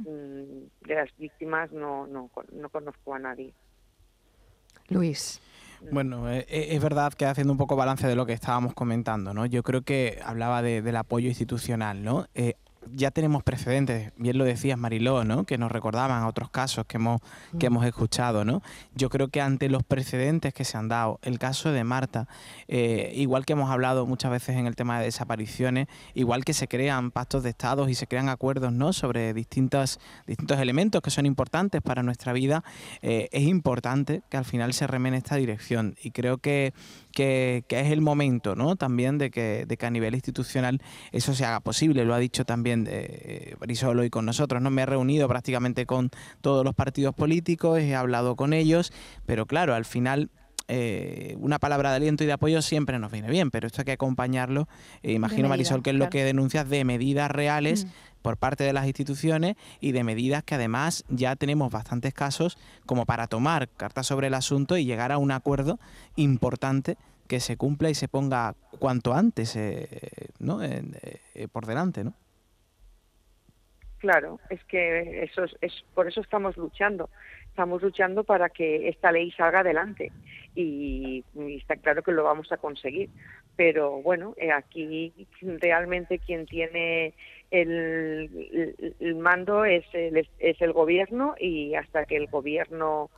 Mm, 0.00 0.86
de 0.86 0.94
las 0.94 1.08
víctimas 1.18 1.70
no, 1.72 2.06
no, 2.06 2.30
no 2.52 2.68
conozco 2.68 3.14
a 3.14 3.18
nadie. 3.18 3.52
Luis. 4.88 5.40
Bueno, 5.90 6.30
eh, 6.30 6.44
eh, 6.48 6.68
es 6.70 6.82
verdad 6.82 7.12
que 7.14 7.24
haciendo 7.24 7.52
un 7.52 7.58
poco 7.58 7.74
balance 7.74 8.06
de 8.06 8.14
lo 8.14 8.26
que 8.26 8.32
estábamos 8.34 8.74
comentando, 8.74 9.32
¿no? 9.32 9.46
Yo 9.46 9.62
creo 9.62 9.82
que 9.82 10.20
hablaba 10.22 10.62
del 10.62 10.96
apoyo 10.96 11.28
institucional, 11.28 12.02
¿no? 12.02 12.26
Eh, 12.34 12.54
ya 12.92 13.10
tenemos 13.10 13.42
precedentes, 13.42 14.12
bien 14.16 14.38
lo 14.38 14.44
decías 14.44 14.78
Mariló, 14.78 15.24
¿no? 15.24 15.44
que 15.44 15.58
nos 15.58 15.70
recordaban 15.70 16.24
otros 16.24 16.50
casos 16.50 16.86
que 16.86 16.96
hemos, 16.96 17.20
que 17.58 17.66
hemos 17.66 17.84
escuchado. 17.84 18.44
¿no? 18.44 18.62
Yo 18.94 19.10
creo 19.10 19.28
que 19.28 19.40
ante 19.40 19.68
los 19.68 19.82
precedentes 19.82 20.54
que 20.54 20.64
se 20.64 20.78
han 20.78 20.88
dado, 20.88 21.18
el 21.22 21.38
caso 21.38 21.72
de 21.72 21.84
Marta, 21.84 22.28
eh, 22.68 23.12
igual 23.14 23.44
que 23.44 23.52
hemos 23.52 23.70
hablado 23.70 24.06
muchas 24.06 24.30
veces 24.30 24.56
en 24.56 24.66
el 24.66 24.76
tema 24.76 24.98
de 24.98 25.06
desapariciones, 25.06 25.88
igual 26.14 26.44
que 26.44 26.54
se 26.54 26.68
crean 26.68 27.10
pactos 27.10 27.42
de 27.42 27.50
estados 27.50 27.90
y 27.90 27.94
se 27.94 28.06
crean 28.06 28.28
acuerdos 28.28 28.72
¿no? 28.72 28.92
sobre 28.92 29.34
distintos, 29.34 30.00
distintos 30.26 30.58
elementos 30.58 31.02
que 31.02 31.10
son 31.10 31.26
importantes 31.26 31.82
para 31.82 32.02
nuestra 32.02 32.32
vida, 32.32 32.64
eh, 33.02 33.28
es 33.32 33.42
importante 33.42 34.22
que 34.30 34.36
al 34.36 34.44
final 34.44 34.72
se 34.72 34.86
remene 34.86 35.18
esta 35.18 35.36
dirección. 35.36 35.96
Y 36.02 36.12
creo 36.12 36.38
que, 36.38 36.72
que, 37.12 37.64
es 37.68 37.92
el 37.92 38.00
momento 38.00 38.56
¿no? 38.56 38.76
también 38.76 39.18
de 39.18 39.30
que, 39.30 39.64
de 39.66 39.76
que 39.76 39.86
a 39.86 39.90
nivel 39.90 40.14
institucional 40.14 40.80
eso 41.12 41.34
se 41.34 41.44
haga 41.44 41.60
posible. 41.60 42.04
Lo 42.04 42.14
ha 42.14 42.18
dicho 42.18 42.44
también 42.44 42.69
eh, 42.72 43.56
Brisolo 43.60 44.04
y 44.04 44.10
con 44.10 44.26
nosotros. 44.26 44.62
¿no? 44.62 44.70
Me 44.70 44.82
he 44.82 44.86
reunido 44.86 45.28
prácticamente 45.28 45.86
con 45.86 46.10
todos 46.40 46.64
los 46.64 46.74
partidos 46.74 47.14
políticos, 47.14 47.80
he 47.80 47.94
hablado 47.94 48.36
con 48.36 48.52
ellos, 48.52 48.92
pero 49.26 49.46
claro, 49.46 49.74
al 49.74 49.84
final 49.84 50.30
eh, 50.72 51.34
una 51.40 51.58
palabra 51.58 51.90
de 51.90 51.96
aliento 51.96 52.22
y 52.22 52.28
de 52.28 52.32
apoyo 52.32 52.62
siempre 52.62 53.00
nos 53.00 53.10
viene 53.10 53.28
bien, 53.28 53.50
pero 53.50 53.66
esto 53.66 53.80
hay 53.80 53.86
que 53.86 53.92
acompañarlo. 53.92 54.68
Eh, 55.02 55.12
imagino, 55.12 55.48
Marisol, 55.48 55.82
que 55.82 55.90
es 55.90 55.96
lo 55.96 56.10
que 56.10 56.22
denuncias 56.22 56.68
de 56.68 56.84
medidas 56.84 57.30
reales. 57.30 57.86
Mm. 57.86 57.88
por 58.20 58.36
parte 58.36 58.64
de 58.64 58.74
las 58.74 58.86
instituciones 58.86 59.56
y 59.80 59.92
de 59.92 60.04
medidas 60.04 60.44
que 60.44 60.54
además 60.54 61.04
ya 61.08 61.36
tenemos 61.36 61.72
bastantes 61.72 62.12
casos 62.12 62.58
como 62.84 63.06
para 63.06 63.28
tomar 63.28 63.70
cartas 63.70 64.06
sobre 64.08 64.26
el 64.26 64.34
asunto 64.34 64.76
y 64.76 64.84
llegar 64.84 65.10
a 65.10 65.16
un 65.16 65.30
acuerdo 65.30 65.80
importante 66.16 66.98
que 67.28 67.40
se 67.40 67.56
cumpla 67.56 67.88
y 67.88 67.94
se 67.94 68.08
ponga 68.08 68.56
cuanto 68.78 69.14
antes 69.14 69.58
¿no? 70.38 70.60
por 71.50 71.64
delante, 71.64 72.04
¿no? 72.04 72.12
Claro, 74.00 74.40
es 74.48 74.64
que 74.64 75.24
eso 75.24 75.44
es, 75.60 75.84
por 75.94 76.08
eso 76.08 76.22
estamos 76.22 76.56
luchando. 76.56 77.10
Estamos 77.48 77.82
luchando 77.82 78.24
para 78.24 78.48
que 78.48 78.88
esta 78.88 79.12
ley 79.12 79.30
salga 79.32 79.60
adelante 79.60 80.10
y, 80.54 81.22
está 81.36 81.76
claro 81.76 82.02
que 82.02 82.12
lo 82.12 82.24
vamos 82.24 82.50
a 82.50 82.56
conseguir. 82.56 83.10
Pero 83.56 84.00
bueno, 84.00 84.32
eh, 84.38 84.52
aquí 84.52 85.12
realmente 85.42 86.18
quien 86.18 86.46
tiene 86.46 87.12
el, 87.50 88.94
el, 89.00 89.14
mando 89.16 89.66
es 89.66 89.84
el, 89.92 90.26
es 90.38 90.62
el 90.62 90.72
gobierno 90.72 91.34
y 91.38 91.74
hasta 91.74 92.06
que 92.06 92.16
el 92.16 92.28
gobierno 92.28 93.10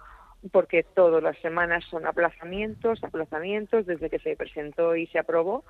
porque 0.51 0.83
todas 0.83 1.23
las 1.23 1.39
semanas 1.39 1.85
son 1.89 2.07
aplazamientos, 2.07 3.05
aplazamientos 3.05 3.87
desde 3.87 4.11
que 4.11 4.19
se 4.19 4.35
presentó 4.35 4.97
y 4.97 5.07
se 5.07 5.21
aprobó, 5.21 5.63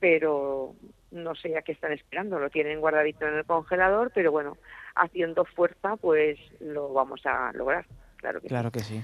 pero 0.00 0.74
no 1.10 1.34
sé 1.34 1.56
a 1.56 1.62
qué 1.62 1.72
están 1.72 1.92
esperando, 1.92 2.38
lo 2.38 2.50
tienen 2.50 2.80
guardadito 2.80 3.26
en 3.26 3.34
el 3.34 3.44
congelador, 3.44 4.10
pero 4.14 4.32
bueno, 4.32 4.56
haciendo 4.94 5.44
fuerza 5.44 5.96
pues 5.96 6.38
lo 6.60 6.92
vamos 6.92 7.24
a 7.24 7.52
lograr, 7.52 7.86
claro 8.16 8.40
que 8.40 8.48
claro 8.48 8.70
que 8.70 8.80
sí. 8.80 9.02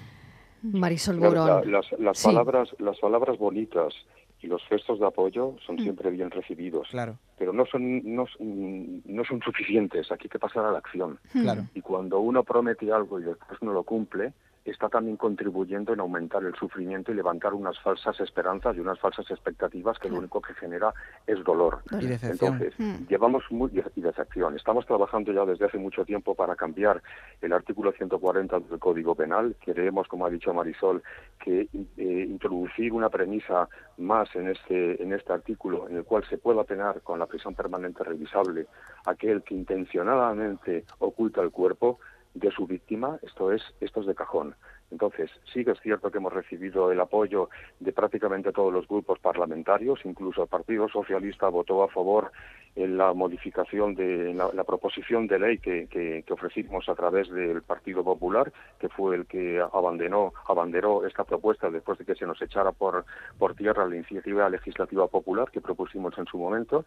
Marisol 0.62 1.20
las, 1.20 2.22
palabras, 2.22 2.68
las 2.78 2.98
palabras 3.00 3.36
bonitas 3.36 3.92
y 4.40 4.46
los 4.46 4.62
gestos 4.68 5.00
de 5.00 5.06
apoyo 5.06 5.56
son 5.64 5.76
mm. 5.76 5.78
siempre 5.80 6.10
bien 6.10 6.30
recibidos, 6.30 6.88
claro. 6.90 7.18
pero 7.38 7.52
no 7.52 7.66
son 7.66 8.02
no, 8.14 8.26
no 8.38 9.24
son 9.24 9.40
suficientes. 9.42 10.10
Aquí 10.12 10.26
hay 10.26 10.30
que 10.30 10.38
pasar 10.38 10.64
a 10.64 10.72
la 10.72 10.78
acción. 10.78 11.18
Claro. 11.32 11.64
Y 11.74 11.80
cuando 11.80 12.20
uno 12.20 12.44
promete 12.44 12.92
algo 12.92 13.20
y 13.20 13.24
después 13.24 13.60
no 13.62 13.72
lo 13.72 13.82
cumple, 13.82 14.32
está 14.64 14.88
también 14.88 15.16
contribuyendo 15.16 15.92
en 15.92 16.00
aumentar 16.00 16.44
el 16.44 16.54
sufrimiento 16.54 17.10
y 17.10 17.14
levantar 17.14 17.54
unas 17.54 17.78
falsas 17.80 18.18
esperanzas 18.20 18.76
y 18.76 18.80
unas 18.80 18.98
falsas 19.00 19.28
expectativas 19.30 19.98
que 19.98 20.08
lo 20.08 20.18
único 20.18 20.40
que 20.40 20.54
genera 20.54 20.94
es 21.26 21.42
dolor. 21.42 21.80
Y 22.00 22.06
Entonces, 22.06 22.72
mm. 22.78 23.06
llevamos 23.08 23.42
muy, 23.50 23.70
y 23.96 24.00
decepción. 24.00 24.56
Estamos 24.56 24.86
trabajando 24.86 25.32
ya 25.32 25.44
desde 25.44 25.66
hace 25.66 25.78
mucho 25.78 26.04
tiempo 26.04 26.34
para 26.34 26.54
cambiar 26.54 27.02
el 27.40 27.52
artículo 27.52 27.92
140 27.92 28.60
del 28.60 28.78
Código 28.78 29.14
Penal. 29.14 29.56
Queremos, 29.60 30.06
como 30.06 30.26
ha 30.26 30.30
dicho 30.30 30.54
Marisol, 30.54 31.02
que 31.42 31.68
eh, 31.96 32.26
introducir 32.28 32.92
una 32.92 33.08
premisa 33.08 33.68
más 33.98 34.34
en 34.34 34.48
este 34.48 35.02
en 35.02 35.12
este 35.12 35.32
artículo 35.32 35.88
en 35.88 35.96
el 35.96 36.04
cual 36.04 36.24
se 36.28 36.38
pueda 36.38 36.64
penar 36.64 37.02
con 37.02 37.18
la 37.18 37.26
prisión 37.26 37.54
permanente 37.54 38.02
revisable 38.02 38.66
aquel 39.06 39.42
que 39.42 39.54
intencionadamente 39.54 40.84
oculta 40.98 41.42
el 41.42 41.50
cuerpo 41.50 41.98
de 42.34 42.50
su 42.50 42.66
víctima, 42.66 43.18
esto 43.22 43.52
es, 43.52 43.62
esto 43.80 44.00
es 44.00 44.06
de 44.06 44.14
cajón. 44.14 44.54
Entonces, 44.92 45.30
sí 45.52 45.64
que 45.64 45.70
es 45.70 45.80
cierto 45.80 46.10
que 46.10 46.18
hemos 46.18 46.34
recibido 46.34 46.92
el 46.92 47.00
apoyo 47.00 47.48
de 47.80 47.92
prácticamente 47.92 48.52
todos 48.52 48.72
los 48.72 48.86
grupos 48.86 49.18
parlamentarios, 49.18 50.00
incluso 50.04 50.42
el 50.42 50.48
Partido 50.48 50.86
Socialista 50.88 51.48
votó 51.48 51.82
a 51.82 51.88
favor 51.88 52.30
en 52.74 52.96
la 52.96 53.12
modificación 53.12 53.94
de 53.94 54.32
la, 54.32 54.64
proposición 54.64 55.26
de 55.26 55.38
ley 55.38 55.58
que, 55.58 55.88
que, 55.88 56.24
ofrecimos 56.32 56.88
a 56.88 56.94
través 56.94 57.28
del 57.30 57.62
Partido 57.62 58.02
Popular, 58.02 58.50
que 58.78 58.88
fue 58.88 59.16
el 59.16 59.26
que 59.26 59.60
abandonó, 59.60 60.32
abanderó 60.48 61.06
esta 61.06 61.24
propuesta 61.24 61.70
después 61.70 61.98
de 61.98 62.06
que 62.06 62.14
se 62.14 62.26
nos 62.26 62.40
echara 62.40 62.72
por, 62.72 63.04
por 63.38 63.54
tierra 63.54 63.86
la 63.86 63.96
iniciativa 63.96 64.48
legislativa 64.48 65.06
popular 65.06 65.50
que 65.50 65.60
propusimos 65.60 66.16
en 66.16 66.24
su 66.26 66.38
momento, 66.38 66.86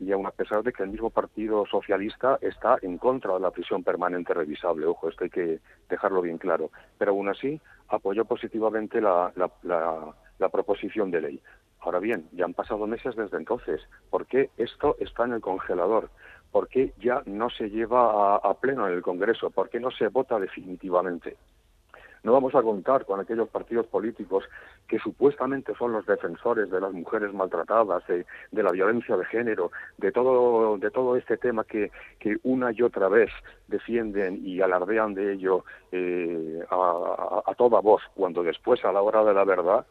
y 0.00 0.10
aún 0.12 0.26
a 0.26 0.30
pesar 0.30 0.62
de 0.62 0.72
que 0.72 0.82
el 0.82 0.88
mismo 0.88 1.10
Partido 1.10 1.66
Socialista 1.66 2.38
está 2.40 2.78
en 2.80 2.96
contra 2.96 3.34
de 3.34 3.40
la 3.40 3.50
prisión 3.50 3.84
permanente 3.84 4.32
revisable, 4.32 4.86
ojo, 4.86 5.10
esto 5.10 5.24
hay 5.24 5.30
que 5.30 5.58
dejarlo 5.90 6.22
bien 6.22 6.38
claro, 6.38 6.70
pero 6.96 7.10
aún 7.10 7.28
así 7.28 7.45
apoyó 7.88 8.24
positivamente 8.24 9.00
la, 9.00 9.32
la 10.38 10.48
proposición 10.48 11.10
de 11.10 11.20
ley. 11.20 11.42
Ahora 11.80 12.00
bien, 12.00 12.28
ya 12.32 12.44
han 12.44 12.54
pasado 12.54 12.86
meses 12.86 13.14
desde 13.14 13.36
entonces. 13.36 13.80
¿Por 14.10 14.26
qué 14.26 14.50
esto 14.56 14.96
está 14.98 15.24
en 15.24 15.34
el 15.34 15.40
congelador? 15.40 16.10
¿Por 16.50 16.68
qué 16.68 16.94
ya 16.98 17.22
no 17.26 17.50
se 17.50 17.70
lleva 17.70 18.36
a, 18.36 18.54
pleno 18.54 18.88
en 18.88 18.94
el 18.94 19.02
Congreso? 19.02 19.50
¿Por 19.50 19.68
qué 19.68 19.78
no 19.78 19.90
se 19.90 20.08
vota 20.08 20.38
definitivamente? 20.38 21.36
No 22.26 22.32
vamos 22.32 22.56
a 22.56 22.62
contar 22.62 23.06
con 23.06 23.20
aquellos 23.20 23.48
partidos 23.48 23.86
políticos 23.86 24.42
que 24.88 24.98
supuestamente 24.98 25.72
son 25.78 25.92
los 25.92 26.04
defensores 26.06 26.68
de 26.68 26.80
las 26.80 26.92
mujeres 26.92 27.32
maltratadas, 27.32 28.02
de, 28.08 28.26
la 28.50 28.72
violencia 28.72 29.16
de 29.16 29.24
género, 29.26 29.70
de 29.96 30.10
todo, 30.10 30.76
de 30.76 30.90
todo 30.90 31.16
este 31.16 31.36
tema 31.36 31.62
que, 31.62 31.92
que 32.18 32.36
una 32.42 32.72
y 32.72 32.82
otra 32.82 33.08
vez 33.08 33.30
defienden 33.68 34.40
y 34.44 34.60
alardean 34.60 35.14
de 35.14 35.34
ello 35.34 35.64
eh, 35.92 36.64
a 36.68 37.54
toda 37.56 37.80
voz, 37.80 38.02
cuando 38.16 38.42
después 38.42 38.84
a 38.84 38.90
la 38.90 39.02
hora 39.02 39.22
de 39.22 39.32
la 39.32 39.44
verdad 39.44 39.86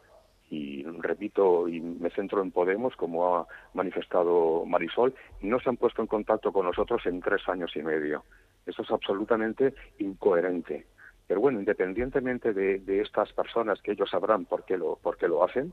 y 0.50 0.84
repito 0.84 1.66
y 1.68 1.80
me 1.80 2.10
centro 2.10 2.42
en 2.42 2.50
Podemos, 2.50 2.94
como 2.96 3.34
ha 3.34 3.46
manifestado 3.72 4.66
Marisol, 4.66 5.14
no 5.40 5.58
se 5.58 5.70
han 5.70 5.78
puesto 5.78 6.02
en 6.02 6.06
contacto 6.06 6.52
con 6.52 6.66
nosotros 6.66 7.00
en 7.06 7.20
tres 7.20 7.48
años 7.48 7.74
y 7.74 7.82
medio. 7.82 8.24
Eso 8.66 8.82
es 8.82 8.90
absolutamente 8.90 9.74
incoherente. 9.98 10.86
Pero 11.26 11.40
bueno, 11.40 11.58
independientemente 11.58 12.52
de, 12.52 13.00
estas 13.00 13.32
personas, 13.32 13.80
que 13.82 13.92
ellos 13.92 14.10
sabrán 14.10 14.44
por 14.44 14.64
qué 14.64 14.76
lo, 14.78 14.98
lo 15.28 15.44
hacen, 15.44 15.72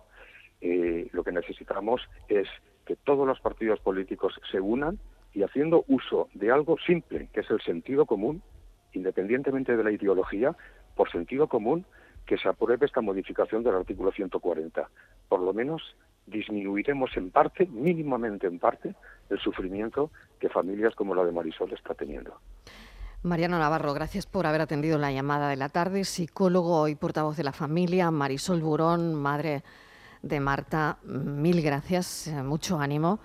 eh, 0.62 1.08
lo 1.12 1.24
que 1.24 1.32
necesitamos 1.32 2.02
es 2.28 2.48
que 2.86 2.96
todos 2.96 3.28
los 3.28 3.40
partidos 3.40 3.80
políticos 3.80 4.40
se 4.52 4.60
unan 4.60 5.00
y 5.34 5.44
haciendo 5.44 5.84
uso 5.88 6.30
de 6.34 6.52
algo 6.52 6.78
simple, 6.86 7.30
que 7.34 7.42
es 7.42 7.50
el 7.50 7.62
sentido 7.62 8.06
común, 8.06 8.42
independientemente 8.94 9.76
de 9.76 9.84
la 9.84 9.92
ideología, 9.92 10.56
por 10.96 11.12
sentido 11.12 11.48
común, 11.48 11.86
que 12.26 12.38
se 12.38 12.48
apruebe 12.48 12.86
esta 12.86 13.02
modificación 13.02 13.64
del 13.64 13.76
artículo 13.76 14.12
140. 14.12 14.90
Por 15.28 15.42
lo 15.42 15.54
menos 15.54 15.96
disminuiremos 16.26 17.16
en 17.18 17.32
parte, 17.32 17.66
mínimamente 17.66 18.48
en 18.48 18.60
parte, 18.60 18.96
el 19.30 19.40
sufrimiento 19.40 20.12
que 20.40 20.50
familias 20.50 20.96
como 20.96 21.16
la 21.16 21.26
de 21.26 21.32
Marisol 21.32 21.74
está 21.74 21.94
teniendo. 21.94 22.40
Mariano 23.24 23.58
Navarro, 23.58 23.94
gracias 23.94 24.26
por 24.26 24.46
haber 24.46 24.60
atendido 24.60 24.98
la 24.98 25.10
llamada 25.10 25.48
de 25.48 25.56
la 25.56 25.70
tarde. 25.70 26.04
Psicólogo 26.04 26.90
y 26.90 26.96
portavoz 26.96 27.38
de 27.38 27.44
la 27.44 27.54
familia, 27.54 28.12
Marisol 28.12 28.62
Burón, 28.62 29.16
madre 29.16 29.64
de 30.22 30.42
Marta, 30.42 30.98
mil 31.04 31.62
gracias, 31.62 32.28
eh, 32.28 32.44
mucho 32.44 32.82
ánimo. 32.82 33.20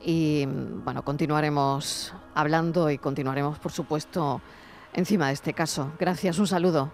Y 0.00 0.46
bueno, 0.46 1.04
continuaremos 1.04 2.14
hablando 2.34 2.90
y 2.90 2.96
continuaremos, 2.96 3.58
por 3.58 3.70
supuesto, 3.70 4.40
encima 4.94 5.26
de 5.26 5.34
este 5.34 5.52
caso. 5.52 5.92
Gracias, 5.98 6.38
un 6.38 6.46
saludo. 6.46 6.90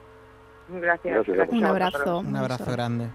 Gracias. 0.69 1.29
Un 1.51 1.65
abrazo. 1.65 2.19
Un 2.19 2.35
abrazo 2.35 2.73
grande. 2.73 3.11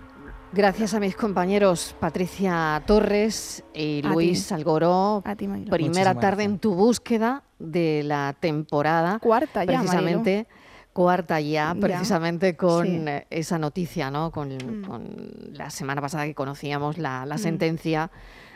Gracias 0.53 0.93
a 0.93 0.99
mis 0.99 1.15
compañeros 1.15 1.93
Patricia 1.99 2.81
Torres 2.87 3.65
y 3.73 4.01
Luis 4.01 4.53
Algoró. 4.53 5.21
Primera 5.69 6.15
tarde 6.15 6.43
en 6.43 6.57
tu 6.57 6.73
búsqueda 6.73 7.43
de 7.59 8.03
la 8.03 8.35
temporada. 8.39 9.19
Cuarta 9.19 9.63
ya, 9.63 9.79
Precisamente. 9.79 10.47
Cuarta 10.93 11.39
ya, 11.39 11.75
precisamente 11.79 12.57
con 12.57 13.07
esa 13.29 13.59
noticia, 13.59 14.09
¿no? 14.09 14.29
Mm. 14.29 14.31
Con, 14.31 15.53
la 15.53 15.69
semana 15.69 16.01
pasada 16.01 16.25
que 16.25 16.33
conocíamos 16.33 16.97
la, 16.97 17.25
mm. 17.25 17.37
sentencia 17.37 18.11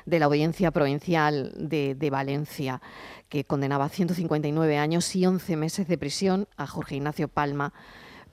de 0.06 0.20
la 0.20 0.26
Audiencia 0.26 0.72
Provincial 0.72 1.54
de, 1.56 1.96
de, 1.96 2.10
Valencia, 2.10 2.82
que 3.30 3.46
condenaba 3.46 3.88
159 3.88 4.78
años 4.78 5.16
y 5.16 5.26
11 5.26 5.56
meses 5.56 5.88
de 5.88 5.98
prisión 5.98 6.48
a 6.58 6.68
Jorge 6.68 6.96
Ignacio 6.96 7.28
Palma 7.28 7.72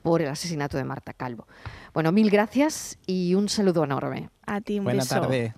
por 0.01 0.21
el 0.21 0.29
asesinato 0.29 0.77
de 0.77 0.83
Marta 0.83 1.13
Calvo. 1.13 1.47
Bueno, 1.93 2.11
mil 2.11 2.29
gracias 2.29 2.97
y 3.05 3.35
un 3.35 3.49
saludo 3.49 3.83
enorme. 3.83 4.29
A 4.45 4.61
ti, 4.61 4.79
un 4.79 4.85
Buena 4.85 5.05
tarde. 5.05 5.53